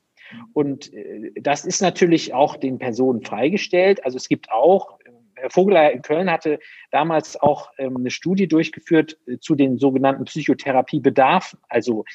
Und 0.53 0.93
äh, 0.93 1.31
das 1.41 1.65
ist 1.65 1.81
natürlich 1.81 2.33
auch 2.33 2.55
den 2.55 2.77
Personen 2.77 3.23
freigestellt. 3.23 4.05
Also 4.05 4.17
es 4.17 4.29
gibt 4.29 4.51
auch, 4.51 4.99
Vogeler 5.49 5.91
in 5.91 6.01
Köln 6.01 6.31
hatte 6.31 6.59
damals 6.91 7.39
auch 7.39 7.71
ähm, 7.77 7.97
eine 7.97 8.11
Studie 8.11 8.47
durchgeführt 8.47 9.17
äh, 9.27 9.37
zu 9.39 9.55
den 9.55 9.77
sogenannten 9.77 10.25
Psychotherapiebedarfen. 10.25 11.59
Also 11.69 12.05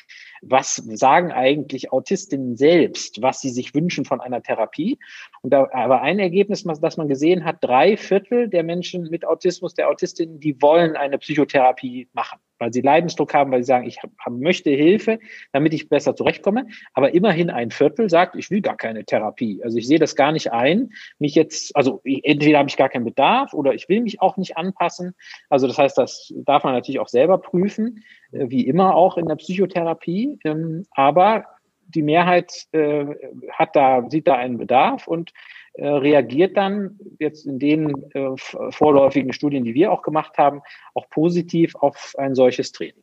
was 0.42 0.76
sagen 0.76 1.32
eigentlich 1.32 1.92
Autistinnen 1.92 2.56
selbst, 2.56 3.22
was 3.22 3.40
sie 3.40 3.50
sich 3.50 3.74
wünschen 3.74 4.04
von 4.04 4.20
einer 4.20 4.42
Therapie. 4.42 4.98
Und 5.42 5.52
da 5.52 5.68
aber 5.72 6.02
ein 6.02 6.18
Ergebnis, 6.18 6.64
das 6.64 6.96
man 6.96 7.08
gesehen 7.08 7.44
hat, 7.44 7.58
drei 7.60 7.96
Viertel 7.96 8.48
der 8.48 8.62
Menschen 8.62 9.08
mit 9.10 9.24
Autismus, 9.24 9.74
der 9.74 9.88
Autistinnen, 9.88 10.40
die 10.40 10.60
wollen 10.62 10.96
eine 10.96 11.18
Psychotherapie 11.18 12.08
machen, 12.12 12.38
weil 12.58 12.72
sie 12.72 12.80
Leidensdruck 12.80 13.34
haben, 13.34 13.50
weil 13.50 13.62
sie 13.62 13.68
sagen, 13.68 13.86
ich 13.86 13.98
möchte 14.28 14.70
Hilfe, 14.70 15.18
damit 15.52 15.74
ich 15.74 15.88
besser 15.88 16.14
zurechtkomme. 16.14 16.66
Aber 16.94 17.14
immerhin 17.14 17.50
ein 17.50 17.70
Viertel 17.70 18.10
sagt, 18.10 18.36
ich 18.36 18.50
will 18.50 18.60
gar 18.60 18.76
keine 18.76 19.04
Therapie. 19.04 19.60
Also 19.62 19.78
ich 19.78 19.86
sehe 19.86 19.98
das 19.98 20.16
gar 20.16 20.32
nicht 20.32 20.52
ein, 20.52 20.90
mich 21.18 21.34
jetzt, 21.34 21.74
also 21.76 22.00
entweder 22.04 22.58
habe 22.58 22.68
ich 22.68 22.76
gar 22.76 22.88
keinen 22.88 23.04
Bedarf 23.04 23.54
oder 23.54 23.74
ich 23.74 23.88
will 23.88 24.00
mich 24.00 24.20
auch 24.20 24.36
nicht 24.36 24.56
anpassen. 24.56 25.14
Also 25.48 25.66
das 25.66 25.78
heißt, 25.78 25.98
das 25.98 26.32
darf 26.44 26.64
man 26.64 26.74
natürlich 26.74 27.00
auch 27.00 27.08
selber 27.08 27.38
prüfen. 27.38 28.02
Äh, 28.32 28.50
wie 28.50 28.66
immer 28.66 28.94
auch 28.94 29.16
in 29.16 29.26
der 29.26 29.36
Psychotherapie. 29.36 30.38
Ähm, 30.44 30.84
aber 30.92 31.44
die 31.88 32.02
Mehrheit 32.02 32.66
äh, 32.72 33.06
hat 33.50 33.74
da, 33.74 34.08
sieht 34.08 34.26
da 34.26 34.34
einen 34.34 34.58
Bedarf 34.58 35.06
und 35.06 35.32
reagiert 35.78 36.56
dann 36.56 36.98
jetzt 37.18 37.46
in 37.46 37.58
den 37.58 37.92
vorläufigen 38.70 39.32
Studien, 39.32 39.64
die 39.64 39.74
wir 39.74 39.92
auch 39.92 40.02
gemacht 40.02 40.38
haben, 40.38 40.62
auch 40.94 41.08
positiv 41.10 41.74
auf 41.76 42.14
ein 42.18 42.34
solches 42.34 42.72
Training. 42.72 43.02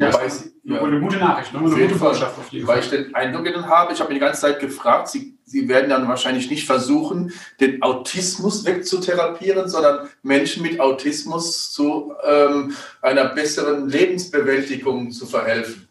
Ja, 0.00 0.14
weil 0.14 0.30
Sie, 0.30 0.50
ja, 0.64 0.82
eine 0.82 0.98
gute 0.98 1.18
Nachricht, 1.18 1.52
ne? 1.52 1.58
eine 1.58 1.68
gute 1.68 1.94
Botschaft 1.96 2.38
auf 2.38 2.48
jeden 2.50 2.64
Fall. 2.64 2.76
Weil 2.76 2.82
ich 2.82 2.88
den 2.88 3.14
Eindruck 3.14 3.46
habe, 3.66 3.92
ich 3.92 4.00
habe 4.00 4.08
mich 4.08 4.18
die 4.18 4.24
ganze 4.24 4.40
Zeit 4.40 4.58
gefragt, 4.58 5.08
Sie, 5.08 5.36
Sie 5.44 5.68
werden 5.68 5.90
dann 5.90 6.08
wahrscheinlich 6.08 6.48
nicht 6.48 6.64
versuchen, 6.64 7.32
den 7.60 7.82
Autismus 7.82 8.64
wegzutherapieren, 8.64 9.68
sondern 9.68 10.08
Menschen 10.22 10.62
mit 10.62 10.80
Autismus 10.80 11.70
zu 11.72 12.14
ähm, 12.26 12.72
einer 13.02 13.26
besseren 13.34 13.90
Lebensbewältigung 13.90 15.10
zu 15.10 15.26
verhelfen. 15.26 15.86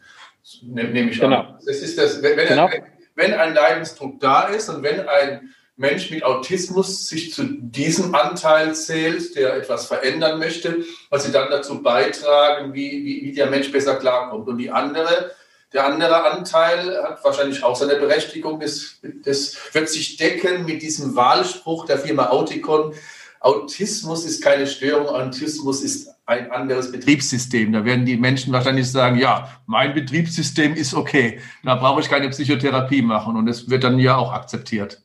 Nehme 0.63 1.11
ich 1.11 1.19
genau. 1.19 1.41
an. 1.41 1.59
Das 1.63 1.77
ist 1.77 1.99
das, 1.99 2.23
wenn, 2.23 2.35
genau. 2.35 2.65
ein, 2.65 2.81
wenn 3.13 3.33
ein 3.33 3.53
Leidensdruck 3.53 4.19
da 4.19 4.47
ist 4.47 4.69
und 4.69 4.81
wenn 4.81 5.07
ein 5.07 5.53
Mensch 5.79 6.11
mit 6.11 6.25
Autismus 6.25 7.07
sich 7.07 7.33
zu 7.33 7.45
diesem 7.45 8.13
Anteil 8.13 8.75
zählt, 8.75 9.33
der 9.37 9.55
etwas 9.55 9.85
verändern 9.85 10.37
möchte, 10.37 10.83
was 11.09 11.23
sie 11.23 11.31
dann 11.31 11.49
dazu 11.49 11.81
beitragen, 11.81 12.73
wie, 12.73 13.05
wie, 13.05 13.23
wie 13.23 13.31
der 13.31 13.49
Mensch 13.49 13.71
besser 13.71 13.95
klarkommt. 13.95 14.49
Und 14.49 14.57
die 14.57 14.69
andere, 14.69 15.31
der 15.71 15.85
andere 15.85 16.31
Anteil 16.31 17.01
hat 17.01 17.23
wahrscheinlich 17.23 17.63
auch 17.63 17.77
seine 17.77 17.95
Berechtigung. 17.95 18.59
Das, 18.59 18.99
das 19.23 19.55
wird 19.71 19.87
sich 19.87 20.17
decken 20.17 20.65
mit 20.65 20.81
diesem 20.81 21.15
Wahlspruch 21.15 21.85
der 21.85 21.97
Firma 21.97 22.27
Auticon. 22.27 22.93
Autismus 23.39 24.25
ist 24.25 24.43
keine 24.43 24.67
Störung, 24.67 25.07
Autismus 25.07 25.81
ist 25.81 26.09
ein 26.25 26.51
anderes 26.51 26.91
Betriebssystem. 26.91 27.71
Da 27.71 27.85
werden 27.85 28.05
die 28.05 28.17
Menschen 28.17 28.51
wahrscheinlich 28.51 28.91
sagen, 28.91 29.17
ja, 29.17 29.61
mein 29.65 29.93
Betriebssystem 29.93 30.73
ist 30.73 30.93
okay, 30.93 31.39
da 31.63 31.75
brauche 31.75 32.01
ich 32.01 32.09
keine 32.09 32.27
Psychotherapie 32.27 33.01
machen. 33.01 33.37
Und 33.37 33.47
es 33.47 33.69
wird 33.69 33.85
dann 33.85 33.97
ja 33.97 34.17
auch 34.17 34.33
akzeptiert. 34.33 35.01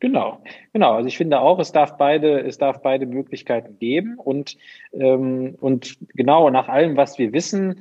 Genau, 0.00 0.40
genau. 0.72 0.92
Also 0.94 1.08
ich 1.08 1.16
finde 1.16 1.40
auch, 1.40 1.58
es 1.58 1.72
darf 1.72 1.96
beide, 1.96 2.40
es 2.40 2.56
darf 2.58 2.82
beide 2.82 3.04
Möglichkeiten 3.06 3.78
geben 3.78 4.16
und 4.16 4.56
ähm, 4.92 5.56
und 5.60 5.98
genau 6.14 6.50
nach 6.50 6.68
allem, 6.68 6.96
was 6.96 7.18
wir 7.18 7.32
wissen, 7.32 7.80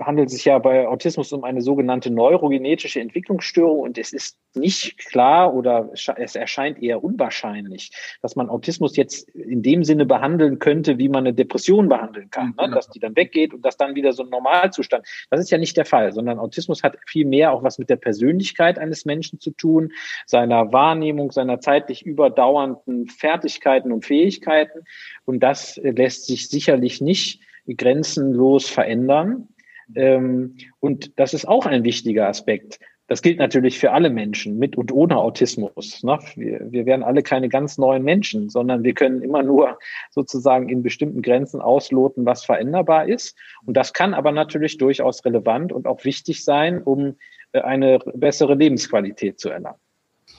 handelt 0.00 0.30
sich 0.30 0.44
ja 0.44 0.58
bei 0.58 0.86
Autismus 0.86 1.32
um 1.32 1.44
eine 1.44 1.60
sogenannte 1.60 2.10
neurogenetische 2.10 3.00
Entwicklungsstörung 3.00 3.80
und 3.80 3.98
es 3.98 4.12
ist 4.12 4.38
nicht 4.54 4.98
klar 4.98 5.54
oder 5.54 5.90
es 5.92 6.36
erscheint 6.36 6.82
eher 6.82 7.02
unwahrscheinlich, 7.02 7.90
dass 8.20 8.36
man 8.36 8.48
Autismus 8.48 8.96
jetzt 8.96 9.28
in 9.30 9.62
dem 9.62 9.82
Sinne 9.84 10.06
behandeln 10.06 10.58
könnte, 10.58 10.98
wie 10.98 11.08
man 11.08 11.26
eine 11.26 11.34
Depression 11.34 11.88
behandeln 11.88 12.30
kann, 12.30 12.48
ne? 12.48 12.54
Genau. 12.58 12.74
dass 12.74 12.90
die 12.90 13.00
dann 13.00 13.16
weggeht 13.16 13.54
und 13.54 13.64
das 13.64 13.76
dann 13.76 13.94
wieder 13.94 14.12
so 14.12 14.24
ein 14.24 14.30
Normalzustand. 14.30 15.06
Das 15.30 15.40
ist 15.40 15.50
ja 15.50 15.58
nicht 15.58 15.76
der 15.76 15.86
Fall, 15.86 16.12
sondern 16.12 16.38
Autismus 16.38 16.82
hat 16.82 16.96
viel 17.06 17.26
mehr 17.26 17.52
auch 17.52 17.62
was 17.62 17.78
mit 17.78 17.90
der 17.90 17.96
Persönlichkeit 17.96 18.78
eines 18.78 19.04
Menschen 19.04 19.40
zu 19.40 19.50
tun, 19.50 19.92
seiner 20.26 20.72
Wahrnehmung, 20.72 21.32
seiner 21.32 21.60
zeitlich 21.60 22.04
überdauernden 22.04 23.08
Fertigkeiten 23.08 23.90
und 23.90 24.04
Fähigkeiten 24.04 24.84
und 25.24 25.40
das 25.42 25.80
lässt 25.82 26.26
sich 26.26 26.48
sicherlich 26.48 27.00
nicht 27.00 27.40
grenzenlos 27.66 28.68
verändern. 28.68 29.48
Ähm, 29.94 30.56
und 30.80 31.18
das 31.18 31.34
ist 31.34 31.46
auch 31.46 31.66
ein 31.66 31.84
wichtiger 31.84 32.28
Aspekt, 32.28 32.78
Das 33.12 33.20
gilt 33.20 33.38
natürlich 33.38 33.78
für 33.78 33.92
alle 33.92 34.08
Menschen 34.08 34.58
mit 34.58 34.74
und 34.78 34.90
ohne 34.90 35.18
Autismus. 35.18 36.02
Ne? 36.02 36.18
Wir, 36.34 36.72
wir 36.72 36.86
werden 36.86 37.02
alle 37.02 37.22
keine 37.22 37.50
ganz 37.50 37.76
neuen 37.76 38.04
Menschen, 38.04 38.48
sondern 38.48 38.84
wir 38.84 38.94
können 38.94 39.20
immer 39.20 39.42
nur 39.42 39.78
sozusagen 40.10 40.70
in 40.70 40.82
bestimmten 40.82 41.20
Grenzen 41.20 41.60
ausloten, 41.60 42.24
was 42.24 42.42
veränderbar 42.44 43.06
ist. 43.08 43.36
Und 43.66 43.76
das 43.76 43.92
kann 43.92 44.14
aber 44.14 44.32
natürlich 44.32 44.78
durchaus 44.78 45.24
relevant 45.26 45.72
und 45.72 45.86
auch 45.86 46.04
wichtig 46.04 46.42
sein, 46.42 46.82
um 46.82 47.16
äh, 47.52 47.60
eine 47.60 47.98
bessere 48.14 48.54
Lebensqualität 48.54 49.38
zu 49.38 49.50
erlangen. 49.50 49.76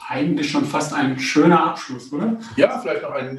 Eigentlich 0.10 0.50
schon 0.50 0.66
fast 0.66 0.96
ein 0.96 1.20
schöner 1.20 1.64
Abschluss, 1.68 2.12
oder? 2.12 2.40
Ja, 2.58 2.80
vielleicht 2.80 3.04
noch 3.04 3.12
ein 3.12 3.38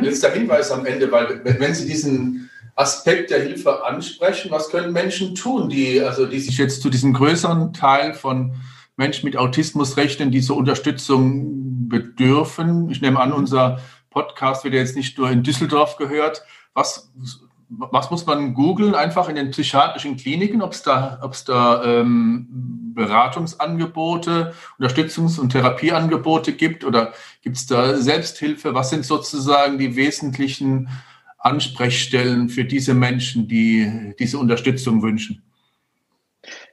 letzter 0.00 0.30
Hinweis 0.30 0.70
am 0.70 0.86
Ende, 0.86 1.10
weil 1.10 1.40
wenn 1.44 1.74
Sie 1.74 1.88
diesen 1.88 2.48
Aspekt 2.76 3.30
der 3.30 3.42
Hilfe 3.42 3.84
ansprechen, 3.84 4.50
was 4.50 4.68
können 4.68 4.92
Menschen 4.92 5.34
tun, 5.34 5.70
die, 5.70 6.00
also 6.00 6.26
die 6.26 6.38
sich 6.38 6.58
jetzt 6.58 6.82
zu 6.82 6.90
diesem 6.90 7.14
größeren 7.14 7.72
Teil 7.72 8.12
von 8.12 8.54
Menschen 8.96 9.24
mit 9.24 9.36
Autismus 9.36 9.96
rechnen, 9.96 10.30
die 10.30 10.42
zur 10.42 10.58
Unterstützung 10.58 11.88
bedürfen. 11.88 12.90
Ich 12.90 13.00
nehme 13.00 13.18
an, 13.18 13.32
unser 13.32 13.80
Podcast 14.10 14.64
wird 14.64 14.74
jetzt 14.74 14.94
nicht 14.94 15.16
nur 15.16 15.30
in 15.30 15.42
Düsseldorf 15.42 15.96
gehört. 15.96 16.42
Was, 16.74 17.10
was 17.68 18.10
muss 18.10 18.26
man 18.26 18.52
googeln? 18.52 18.94
Einfach 18.94 19.30
in 19.30 19.36
den 19.36 19.50
psychiatrischen 19.50 20.18
Kliniken, 20.18 20.60
ob 20.60 20.72
es 20.72 20.82
da, 20.82 21.18
ob's 21.22 21.44
da 21.44 21.82
ähm, 21.82 22.92
Beratungsangebote, 22.94 24.54
Unterstützungs- 24.78 25.38
und 25.38 25.50
Therapieangebote 25.50 26.52
gibt 26.52 26.84
oder 26.84 27.12
gibt 27.42 27.56
es 27.56 27.66
da 27.66 27.96
Selbsthilfe? 27.96 28.74
Was 28.74 28.90
sind 28.90 29.06
sozusagen 29.06 29.78
die 29.78 29.96
wesentlichen 29.96 30.88
Ansprechstellen 31.46 32.48
für 32.48 32.64
diese 32.64 32.94
Menschen, 32.94 33.48
die 33.48 34.14
diese 34.18 34.38
Unterstützung 34.38 35.02
wünschen? 35.02 35.42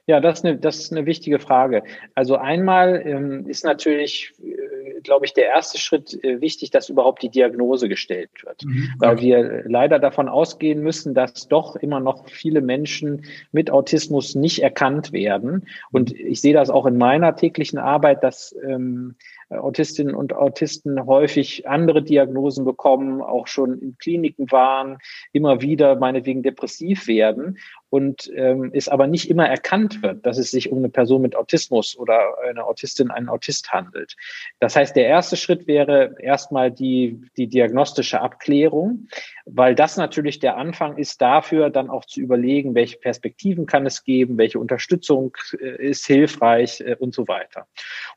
Ja, 0.06 0.20
das 0.20 0.40
ist 0.40 0.44
eine, 0.44 0.58
das 0.58 0.78
ist 0.78 0.92
eine 0.92 1.06
wichtige 1.06 1.38
Frage. 1.38 1.82
Also 2.14 2.36
einmal 2.36 3.02
ähm, 3.06 3.46
ist 3.46 3.64
natürlich, 3.64 4.34
äh, 4.42 5.00
glaube 5.00 5.24
ich, 5.24 5.32
der 5.32 5.46
erste 5.46 5.78
Schritt 5.78 6.22
äh, 6.22 6.42
wichtig, 6.42 6.70
dass 6.70 6.90
überhaupt 6.90 7.22
die 7.22 7.30
Diagnose 7.30 7.88
gestellt 7.88 8.30
wird. 8.44 8.64
Mhm. 8.66 8.90
Weil 8.98 9.20
wir 9.20 9.62
leider 9.66 9.98
davon 9.98 10.28
ausgehen 10.28 10.82
müssen, 10.82 11.14
dass 11.14 11.48
doch 11.48 11.76
immer 11.76 12.00
noch 12.00 12.28
viele 12.28 12.60
Menschen 12.60 13.24
mit 13.50 13.70
Autismus 13.70 14.34
nicht 14.34 14.62
erkannt 14.62 15.12
werden. 15.12 15.66
Und 15.90 16.12
ich 16.12 16.42
sehe 16.42 16.54
das 16.54 16.68
auch 16.68 16.84
in 16.84 16.98
meiner 16.98 17.34
täglichen 17.34 17.78
Arbeit, 17.78 18.22
dass 18.22 18.54
ähm, 18.62 19.14
Autistinnen 19.58 20.14
und 20.14 20.34
Autisten 20.34 21.06
häufig 21.06 21.68
andere 21.68 22.02
Diagnosen 22.02 22.64
bekommen, 22.64 23.22
auch 23.22 23.46
schon 23.46 23.78
in 23.80 23.96
Kliniken 23.98 24.50
waren, 24.50 24.98
immer 25.32 25.60
wieder 25.60 25.96
meinetwegen 25.96 26.42
depressiv 26.42 27.06
werden 27.06 27.58
und 27.94 28.28
ähm, 28.34 28.70
es 28.74 28.88
aber 28.88 29.06
nicht 29.06 29.30
immer 29.30 29.48
erkannt 29.48 30.02
wird, 30.02 30.26
dass 30.26 30.36
es 30.36 30.50
sich 30.50 30.72
um 30.72 30.78
eine 30.78 30.88
Person 30.88 31.22
mit 31.22 31.36
Autismus 31.36 31.96
oder 31.96 32.18
eine 32.44 32.64
Autistin, 32.64 33.12
einen 33.12 33.28
Autist 33.28 33.72
handelt. 33.72 34.16
Das 34.58 34.74
heißt, 34.74 34.96
der 34.96 35.06
erste 35.06 35.36
Schritt 35.36 35.68
wäre 35.68 36.16
erstmal 36.18 36.72
die, 36.72 37.20
die 37.36 37.46
diagnostische 37.46 38.20
Abklärung, 38.20 39.06
weil 39.46 39.76
das 39.76 39.96
natürlich 39.96 40.40
der 40.40 40.56
Anfang 40.56 40.96
ist 40.96 41.22
dafür, 41.22 41.70
dann 41.70 41.88
auch 41.88 42.04
zu 42.04 42.20
überlegen, 42.20 42.74
welche 42.74 42.98
Perspektiven 42.98 43.66
kann 43.66 43.86
es 43.86 44.02
geben, 44.02 44.38
welche 44.38 44.58
Unterstützung 44.58 45.36
äh, 45.60 45.88
ist 45.90 46.04
hilfreich 46.04 46.80
äh, 46.80 46.96
und 46.98 47.14
so 47.14 47.28
weiter. 47.28 47.68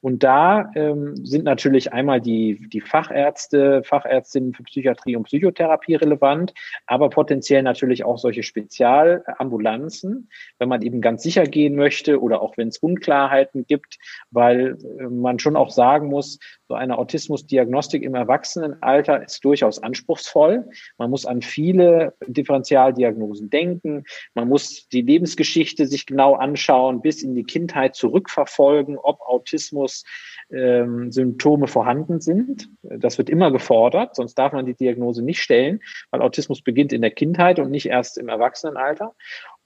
Und 0.02 0.24
da 0.24 0.72
ähm, 0.74 1.24
sind 1.28 1.44
natürlich 1.44 1.94
einmal 1.94 2.22
die, 2.22 2.68
die 2.70 2.82
Fachärzte, 2.82 3.84
Fachärztinnen 3.84 4.54
für 4.54 4.64
Psychiatrie 4.64 5.16
und 5.16 5.24
Psychotherapie 5.24 5.96
relevant, 5.96 6.54
aber 6.86 7.10
potenziell 7.10 7.64
natürlich 7.64 8.04
auch 8.04 8.18
solche 8.18 8.44
Spezialambulanzen, 8.44 10.30
wenn 10.60 10.70
man 10.70 10.82
eben 10.82 11.02
ganz 11.02 11.24
sicher 11.24 11.44
gehen 11.44 11.76
möchte 11.76 12.22
oder 12.22 12.42
auch 12.42 12.58
wenn 12.58 12.70
es 12.70 12.78
Unklarheiten 12.78 13.66
gibt, 13.68 13.98
weil 14.32 14.78
äh, 15.00 15.04
man 15.04 15.40
schon 15.40 15.56
auch 15.56 15.70
sagen 15.70 16.08
muss, 16.08 16.40
so 16.68 16.74
eine 16.74 16.98
Autismusdiagnostik 16.98 18.04
im 18.04 18.16
Erwachsenenalter 18.16 19.24
ist 19.24 19.44
durchaus 19.46 19.82
anspruchsvoll. 19.82 20.68
Man 20.98 21.10
muss 21.10 21.26
an 21.26 21.42
viele 21.42 22.14
Differentialdiagnosen 22.28 23.50
denken. 23.50 24.04
Man 24.34 24.50
muss 24.50 24.88
die 24.90 25.02
Lebensgeschichte 25.02 25.88
sich 25.88 26.06
genau 26.06 26.36
anschauen, 26.36 27.02
bis 27.02 27.24
in 27.24 27.36
die 27.36 27.46
Kindheit 27.46 27.96
zurückverfolgen, 27.96 28.98
ob 28.98 29.22
Autismus 29.22 30.04
ähm, 30.52 31.12
Symptome 31.18 31.68
vorhanden 31.68 32.22
sind. 32.22 32.70
Das 32.84 33.18
wird 33.18 33.30
immer 33.30 33.52
gefordert, 33.52 34.16
sonst 34.16 34.36
darf 34.36 34.54
man 34.54 34.68
die 34.68 34.76
Diagnose 34.76 35.24
nicht 35.24 35.42
stellen, 35.42 35.82
weil 36.12 36.22
Autismus 36.22 36.62
beginnt 36.62 36.94
in 36.94 37.02
der 37.02 37.10
Kindheit 37.10 37.58
und 37.58 37.72
nicht 37.72 37.88
erst 37.88 38.20
im 38.20 38.30
Erwachsenenalter. 38.30 39.16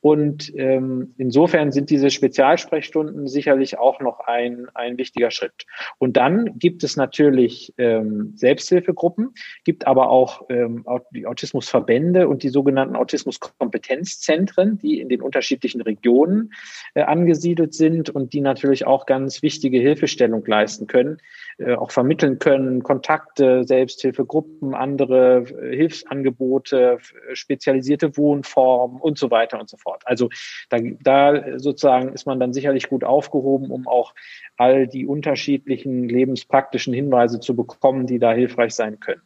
Und 0.02 0.52
ähm, 0.56 1.14
insofern 1.18 1.72
sind 1.72 1.92
diese 1.92 2.10
Spezialsprechstunden 2.10 3.28
sicherlich 3.28 3.78
auch 3.78 4.00
noch 4.00 4.20
ein, 4.22 4.68
ein 4.74 4.98
wichtiger 4.98 5.30
Schritt. 5.30 5.68
Und 6.00 6.18
dann 6.18 6.58
gibt 6.58 6.84
es 6.84 6.98
natürlich 6.98 7.72
ähm, 7.78 8.34
Selbsthilfegruppen, 8.36 9.36
gibt 9.64 9.86
aber 9.86 10.10
auch 10.10 10.50
ähm, 10.50 10.86
die 11.14 11.28
Autismusverbände 11.28 12.28
und 12.28 12.42
die 12.42 12.50
sogenannten 12.50 12.96
Autismuskompetenzzentren, 12.96 14.80
die 14.80 15.00
in 15.00 15.08
den 15.08 15.22
unterschiedlichen 15.22 15.82
Regionen 15.82 16.52
äh, 16.96 17.04
angesiedelt 17.04 17.76
sind 17.76 18.10
und 18.10 18.34
die 18.34 18.42
natürlich 18.42 18.88
auch 18.88 19.06
ganz 19.06 19.44
wichtige 19.44 19.78
Hilfestellung 19.78 20.44
leisten 20.48 20.88
können, 20.88 21.20
äh, 21.60 21.76
auch 21.76 21.92
vermitteln 21.92 22.40
können, 22.40 22.82
Kontakte, 22.82 23.66
Selbsthilfegruppen, 23.66 24.74
andere 24.74 25.44
äh, 25.44 25.76
Hilfsangebote, 25.76 26.98
spezialisierte 27.34 28.18
Wohnformen 28.18 29.00
und 29.00 29.20
so 29.20 29.30
weiter 29.30 29.60
und 29.60 29.70
so 29.70 29.78
fort 29.78 29.91
fort. 29.92 30.04
Also 30.06 30.30
da, 30.70 30.80
da 31.02 31.60
sozusagen 31.60 32.14
ist 32.14 32.26
man 32.26 32.40
dann 32.40 32.54
sicherlich 32.54 32.90
gut 32.90 33.04
aufgehoben, 33.04 33.72
um 33.72 33.88
auch 33.88 34.14
all 34.58 34.88
die 34.88 35.06
unterschiedlichen 35.06 36.08
lebenspraktischen 36.08 36.94
Hinweise 36.94 37.40
zu 37.40 37.56
bekommen, 37.56 38.08
die 38.08 38.20
da 38.20 38.32
hilfreich 38.32 38.74
sein 38.74 39.00
können. 39.00 39.22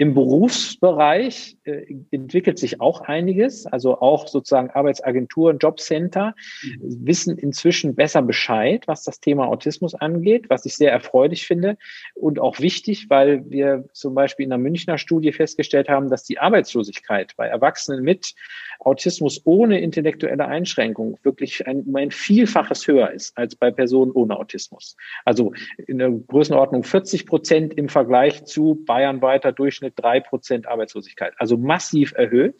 Im 0.00 0.14
Berufsbereich 0.14 1.58
äh, 1.64 1.94
entwickelt 2.10 2.58
sich 2.58 2.80
auch 2.80 3.02
einiges. 3.02 3.66
Also 3.66 4.00
auch 4.00 4.28
sozusagen 4.28 4.70
Arbeitsagenturen, 4.70 5.58
Jobcenter 5.58 6.34
mhm. 6.62 7.06
wissen 7.06 7.36
inzwischen 7.36 7.94
besser 7.94 8.22
Bescheid, 8.22 8.88
was 8.88 9.04
das 9.04 9.20
Thema 9.20 9.48
Autismus 9.48 9.94
angeht, 9.94 10.46
was 10.48 10.64
ich 10.64 10.74
sehr 10.74 10.90
erfreulich 10.90 11.46
finde 11.46 11.76
und 12.14 12.38
auch 12.38 12.60
wichtig, 12.60 13.10
weil 13.10 13.44
wir 13.50 13.90
zum 13.92 14.14
Beispiel 14.14 14.44
in 14.44 14.48
der 14.48 14.58
Münchner 14.58 14.96
Studie 14.96 15.32
festgestellt 15.32 15.90
haben, 15.90 16.08
dass 16.08 16.24
die 16.24 16.38
Arbeitslosigkeit 16.38 17.34
bei 17.36 17.48
Erwachsenen 17.48 18.02
mit 18.02 18.34
Autismus 18.78 19.42
ohne 19.44 19.82
intellektuelle 19.82 20.46
Einschränkung 20.46 21.18
wirklich 21.24 21.66
ein, 21.66 21.84
ein 21.94 22.10
Vielfaches 22.10 22.86
höher 22.86 23.10
ist 23.10 23.36
als 23.36 23.54
bei 23.54 23.70
Personen 23.70 24.12
ohne 24.12 24.38
Autismus. 24.38 24.96
Also 25.26 25.52
in 25.86 25.98
der 25.98 26.08
Größenordnung 26.10 26.84
40 26.84 27.26
Prozent 27.26 27.74
im 27.74 27.90
Vergleich 27.90 28.46
zu 28.46 28.82
bayernweiter 28.86 29.52
Durchschnitt 29.52 29.89
drei 29.96 30.20
Prozent 30.20 30.66
Arbeitslosigkeit. 30.66 31.34
Also 31.38 31.56
massiv 31.56 32.12
erhöht. 32.16 32.54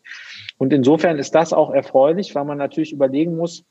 Und 0.59 0.73
insofern 0.73 1.19
ist 1.19 1.35
das 1.35 1.53
auch 1.53 1.71
erfreulich, 1.71 2.35
weil 2.35 2.45
man 2.45 2.59
natürlich 2.59 2.93
überlegen 2.93 3.37
muss, 3.37 3.64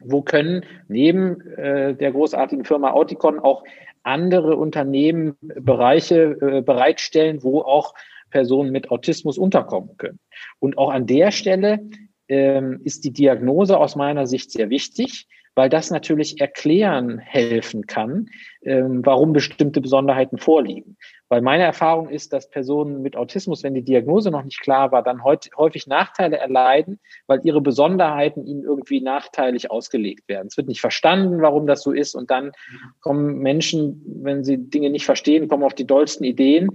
wo 0.00 0.22
können 0.22 0.64
neben 0.88 1.40
äh, 1.56 1.94
der 1.94 2.12
großartigen 2.12 2.64
Firma 2.64 2.90
Auticon 2.92 3.38
auch 3.38 3.64
andere 4.02 4.56
Unternehmen 4.56 5.36
Bereiche 5.40 6.36
äh, 6.40 6.62
bereitstellen, 6.62 7.42
wo 7.42 7.60
auch 7.60 7.94
Personen 8.30 8.72
mit 8.72 8.90
Autismus 8.90 9.38
unterkommen 9.38 9.96
können. 9.96 10.18
Und 10.58 10.78
auch 10.78 10.90
an 10.90 11.06
der 11.06 11.30
Stelle 11.30 11.80
ähm, 12.28 12.80
ist 12.84 13.04
die 13.04 13.12
Diagnose 13.12 13.78
aus 13.78 13.94
meiner 13.94 14.26
Sicht 14.26 14.50
sehr 14.50 14.70
wichtig, 14.70 15.28
weil 15.54 15.68
das 15.68 15.90
natürlich 15.90 16.40
erklären 16.40 17.18
helfen 17.18 17.86
kann, 17.86 18.28
ähm, 18.62 19.04
warum 19.04 19.32
bestimmte 19.32 19.80
Besonderheiten 19.80 20.38
vorliegen. 20.38 20.96
Weil 21.28 21.42
meine 21.42 21.64
Erfahrung 21.64 22.08
ist, 22.08 22.32
dass 22.32 22.50
Personen 22.50 23.02
mit 23.02 23.16
Autismus, 23.16 23.62
wenn 23.62 23.74
die 23.74 23.82
Diagnose 23.82 24.30
noch 24.30 24.44
nicht 24.44 24.60
klar 24.60 24.92
war, 24.92 25.02
dann 25.02 25.24
häufig 25.24 25.86
Nachteile 25.86 26.38
erleiden, 26.38 27.00
weil 27.26 27.40
ihre 27.44 27.60
Besonderheiten 27.60 28.46
ihnen 28.46 28.64
irgendwie 28.64 29.00
nachteilig 29.00 29.70
ausgelegt 29.70 30.28
werden. 30.28 30.48
Es 30.48 30.56
wird 30.56 30.68
nicht 30.68 30.80
verstanden, 30.80 31.40
warum 31.40 31.66
das 31.66 31.82
so 31.82 31.92
ist. 31.92 32.14
Und 32.14 32.30
dann 32.30 32.52
kommen 33.00 33.38
Menschen, 33.38 34.02
wenn 34.22 34.44
sie 34.44 34.58
Dinge 34.58 34.90
nicht 34.90 35.06
verstehen, 35.06 35.48
kommen 35.48 35.64
auf 35.64 35.74
die 35.74 35.86
dollsten 35.86 36.24
Ideen, 36.24 36.68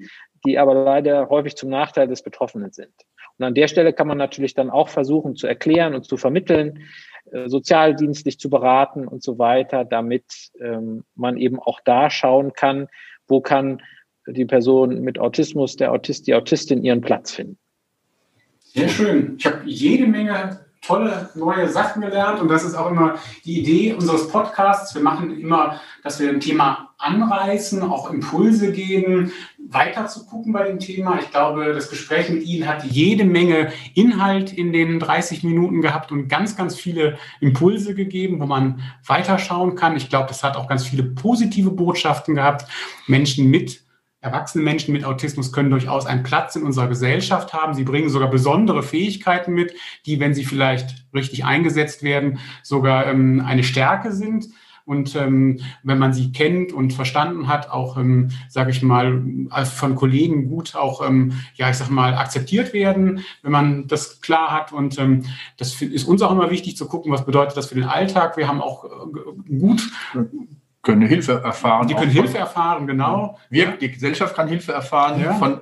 die 0.45 0.57
aber 0.57 0.73
leider 0.73 1.29
häufig 1.29 1.55
zum 1.55 1.69
Nachteil 1.69 2.07
des 2.07 2.23
Betroffenen 2.23 2.71
sind. 2.71 2.93
Und 3.37 3.45
an 3.45 3.53
der 3.53 3.67
Stelle 3.67 3.93
kann 3.93 4.07
man 4.07 4.17
natürlich 4.17 4.55
dann 4.55 4.69
auch 4.69 4.89
versuchen 4.89 5.35
zu 5.35 5.47
erklären 5.47 5.93
und 5.93 6.05
zu 6.05 6.17
vermitteln, 6.17 6.83
sozialdienstlich 7.47 8.39
zu 8.39 8.49
beraten 8.49 9.07
und 9.07 9.23
so 9.23 9.37
weiter, 9.37 9.85
damit 9.85 10.25
ähm, 10.59 11.03
man 11.15 11.37
eben 11.37 11.59
auch 11.59 11.79
da 11.83 12.09
schauen 12.09 12.53
kann, 12.53 12.87
wo 13.27 13.41
kann 13.41 13.81
die 14.27 14.45
Person 14.45 15.01
mit 15.01 15.19
Autismus, 15.19 15.75
der 15.75 15.91
Autist, 15.91 16.27
die 16.27 16.35
Autistin 16.35 16.83
ihren 16.83 17.01
Platz 17.01 17.31
finden. 17.31 17.57
Sehr 18.59 18.89
schön. 18.89 19.35
Ich 19.37 19.45
habe 19.45 19.61
jede 19.65 20.07
Menge 20.07 20.59
tolle 20.81 21.29
neue 21.35 21.67
Sachen 21.67 22.01
gelernt 22.01 22.39
und 22.39 22.49
das 22.49 22.63
ist 22.63 22.75
auch 22.75 22.91
immer 22.91 23.15
die 23.45 23.59
Idee 23.59 23.93
unseres 23.93 24.29
Podcasts. 24.29 24.93
Wir 24.95 25.01
machen 25.01 25.37
immer, 25.39 25.81
dass 26.03 26.19
wir 26.19 26.29
ein 26.29 26.39
Thema 26.39 26.86
anreißen, 26.97 27.83
auch 27.83 28.09
Impulse 28.09 28.71
geben, 28.71 29.31
weiter 29.69 30.07
zu 30.07 30.25
gucken 30.25 30.53
bei 30.53 30.67
dem 30.67 30.79
Thema. 30.79 31.19
Ich 31.19 31.29
glaube, 31.29 31.73
das 31.73 31.89
Gespräch 31.89 32.29
mit 32.29 32.43
Ihnen 32.43 32.67
hat 32.67 32.83
jede 32.85 33.25
Menge 33.25 33.71
Inhalt 33.93 34.51
in 34.53 34.73
den 34.73 34.99
30 34.99 35.43
Minuten 35.43 35.81
gehabt 35.81 36.11
und 36.11 36.27
ganz, 36.27 36.55
ganz 36.55 36.75
viele 36.75 37.17
Impulse 37.39 37.93
gegeben, 37.93 38.39
wo 38.39 38.45
man 38.45 38.81
weiterschauen 39.05 39.75
kann. 39.75 39.95
Ich 39.95 40.09
glaube, 40.09 40.27
das 40.27 40.43
hat 40.43 40.57
auch 40.57 40.67
ganz 40.67 40.85
viele 40.85 41.03
positive 41.03 41.71
Botschaften 41.71 42.35
gehabt. 42.35 42.65
Menschen 43.07 43.49
mit 43.49 43.87
Erwachsene 44.19 44.63
Menschen 44.63 44.93
mit 44.93 45.05
Autismus 45.05 45.53
können 45.53 45.69
durchaus 45.69 46.07
einen 46.07 46.23
Platz 46.23 46.55
in 46.55 46.63
unserer 46.63 46.87
Gesellschaft 46.87 47.53
haben. 47.53 47.75
Sie 47.75 47.83
bringen 47.83 48.09
sogar 48.09 48.31
besondere 48.31 48.81
Fähigkeiten 48.81 49.53
mit, 49.53 49.73
die, 50.07 50.19
wenn 50.19 50.33
sie 50.33 50.43
vielleicht 50.43 51.05
richtig 51.13 51.45
eingesetzt 51.45 52.01
werden, 52.01 52.39
sogar 52.63 53.05
ähm, 53.05 53.43
eine 53.45 53.63
Stärke 53.63 54.11
sind. 54.11 54.47
Und 54.87 55.17
ähm, 55.17 55.59
wenn 55.83 55.99
man 55.99 56.13
sie 56.13 56.31
kennt 56.31 56.71
und 56.71 56.93
verstanden 56.93 57.49
hat, 57.49 57.69
auch, 57.69 57.97
ähm, 57.97 58.29
sage 58.47 58.71
ich 58.71 58.81
mal, 58.81 59.21
von 59.65 59.95
Kollegen 59.95 60.47
gut 60.47 60.77
auch, 60.77 61.05
ähm, 61.05 61.33
ja, 61.55 61.69
ich 61.69 61.75
sag 61.75 61.89
mal, 61.89 62.13
akzeptiert 62.13 62.71
werden, 62.71 63.25
wenn 63.43 63.51
man 63.51 63.87
das 63.87 64.21
klar 64.21 64.53
hat. 64.53 64.71
Und 64.71 64.97
ähm, 64.97 65.25
das 65.57 65.81
ist 65.81 66.07
uns 66.07 66.21
auch 66.21 66.31
immer 66.31 66.49
wichtig 66.51 66.77
zu 66.77 66.87
gucken, 66.87 67.11
was 67.11 67.25
bedeutet 67.25 67.57
das 67.57 67.67
für 67.67 67.75
den 67.75 67.83
Alltag. 67.83 68.37
Wir 68.37 68.47
haben 68.47 68.61
auch 68.61 68.85
äh, 68.85 69.59
gut 69.59 69.91
können 70.83 71.05
Hilfe 71.05 71.41
erfahren. 71.43 71.89
Die 71.89 71.93
können 71.93 72.11
Hilfe 72.11 72.37
erfahren, 72.37 72.87
genau. 72.87 73.37
Wir, 73.49 73.71
die 73.71 73.91
Gesellschaft 73.91 74.37
kann 74.37 74.47
Hilfe 74.47 74.71
erfahren 74.71 75.19
ja. 75.19 75.33
von 75.33 75.59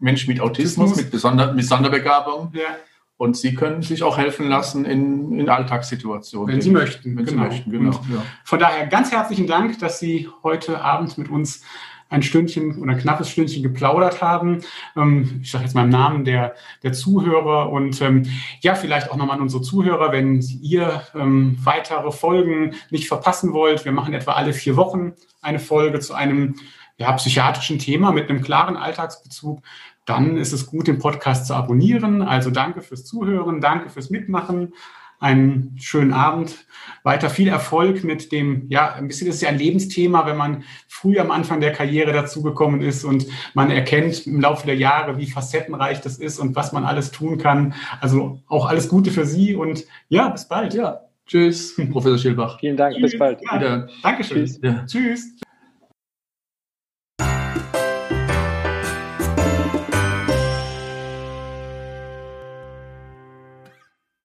Menschen 0.00 0.30
mit 0.30 0.42
Autismus, 0.42 0.90
Autismus. 0.90 0.96
mit, 0.96 1.10
Besonder, 1.10 1.54
mit 1.54 1.64
Sonderbegabung. 1.64 2.52
Ja. 2.52 2.76
Und 3.18 3.36
Sie 3.36 3.54
können 3.54 3.82
sich 3.82 4.02
auch 4.02 4.18
helfen 4.18 4.48
lassen 4.48 4.84
in, 4.84 5.38
in 5.38 5.48
Alltagssituationen. 5.48 6.54
Wenn 6.54 6.60
Sie 6.60 6.70
möchten. 6.70 7.16
Wenn 7.16 7.24
genau. 7.24 7.44
Sie 7.44 7.48
möchten, 7.48 7.70
genau. 7.70 7.92
Ja. 7.92 8.22
Von 8.44 8.58
daher 8.58 8.86
ganz 8.86 9.10
herzlichen 9.10 9.46
Dank, 9.46 9.78
dass 9.78 9.98
Sie 9.98 10.28
heute 10.42 10.82
Abend 10.82 11.16
mit 11.16 11.30
uns 11.30 11.62
ein 12.08 12.22
Stündchen 12.22 12.80
oder 12.80 12.92
ein 12.92 12.98
knappes 12.98 13.30
Stündchen 13.30 13.62
geplaudert 13.62 14.22
haben. 14.22 14.60
Ähm, 14.96 15.40
ich 15.42 15.50
sage 15.50 15.64
jetzt 15.64 15.74
mal 15.74 15.84
im 15.84 15.90
Namen 15.90 16.24
der, 16.24 16.54
der 16.82 16.92
Zuhörer 16.92 17.70
und 17.70 18.00
ähm, 18.00 18.26
ja, 18.60 18.74
vielleicht 18.74 19.10
auch 19.10 19.16
nochmal 19.16 19.36
an 19.36 19.42
unsere 19.42 19.62
Zuhörer, 19.62 20.12
wenn 20.12 20.40
ihr 20.40 21.02
ähm, 21.14 21.58
weitere 21.64 22.12
Folgen 22.12 22.74
nicht 22.90 23.08
verpassen 23.08 23.52
wollt. 23.52 23.84
Wir 23.84 23.92
machen 23.92 24.14
etwa 24.14 24.32
alle 24.32 24.52
vier 24.52 24.76
Wochen 24.76 25.14
eine 25.42 25.58
Folge 25.58 25.98
zu 26.00 26.14
einem 26.14 26.56
ja, 26.98 27.12
psychiatrischen 27.12 27.78
Thema 27.78 28.12
mit 28.12 28.30
einem 28.30 28.42
klaren 28.42 28.76
Alltagsbezug. 28.76 29.62
Dann 30.06 30.36
ist 30.36 30.52
es 30.52 30.66
gut, 30.66 30.86
den 30.86 30.98
Podcast 30.98 31.46
zu 31.46 31.54
abonnieren. 31.54 32.22
Also 32.22 32.50
danke 32.50 32.80
fürs 32.80 33.04
Zuhören, 33.04 33.60
danke 33.60 33.90
fürs 33.90 34.08
Mitmachen 34.08 34.72
einen 35.18 35.76
schönen 35.78 36.12
Abend. 36.12 36.66
Weiter 37.02 37.30
viel 37.30 37.48
Erfolg 37.48 38.04
mit 38.04 38.32
dem, 38.32 38.66
ja, 38.68 38.94
ein 38.94 39.08
bisschen 39.08 39.28
ist 39.28 39.40
ja 39.40 39.48
ein 39.48 39.58
Lebensthema, 39.58 40.26
wenn 40.26 40.36
man 40.36 40.64
früh 40.88 41.18
am 41.18 41.30
Anfang 41.30 41.60
der 41.60 41.72
Karriere 41.72 42.12
dazugekommen 42.12 42.80
ist 42.80 43.04
und 43.04 43.26
man 43.54 43.70
erkennt 43.70 44.26
im 44.26 44.40
Laufe 44.40 44.66
der 44.66 44.76
Jahre, 44.76 45.18
wie 45.18 45.26
facettenreich 45.26 46.00
das 46.00 46.18
ist 46.18 46.38
und 46.38 46.54
was 46.54 46.72
man 46.72 46.84
alles 46.84 47.10
tun 47.10 47.38
kann. 47.38 47.74
Also 48.00 48.40
auch 48.46 48.66
alles 48.66 48.88
Gute 48.88 49.10
für 49.10 49.24
Sie 49.24 49.54
und 49.54 49.84
ja, 50.08 50.28
bis 50.28 50.46
bald. 50.46 50.74
Ja, 50.74 51.00
tschüss, 51.26 51.76
Professor 51.92 52.18
Schilbach. 52.18 52.58
Vielen 52.60 52.76
Dank, 52.76 52.96
bis 53.00 53.18
bald. 53.18 53.40
Ja, 53.42 53.56
Wieder. 53.56 53.88
Dankeschön. 54.02 54.44
Tschüss. 54.44 54.60
Ja. 54.62 54.84
Tschüss. 54.86 55.32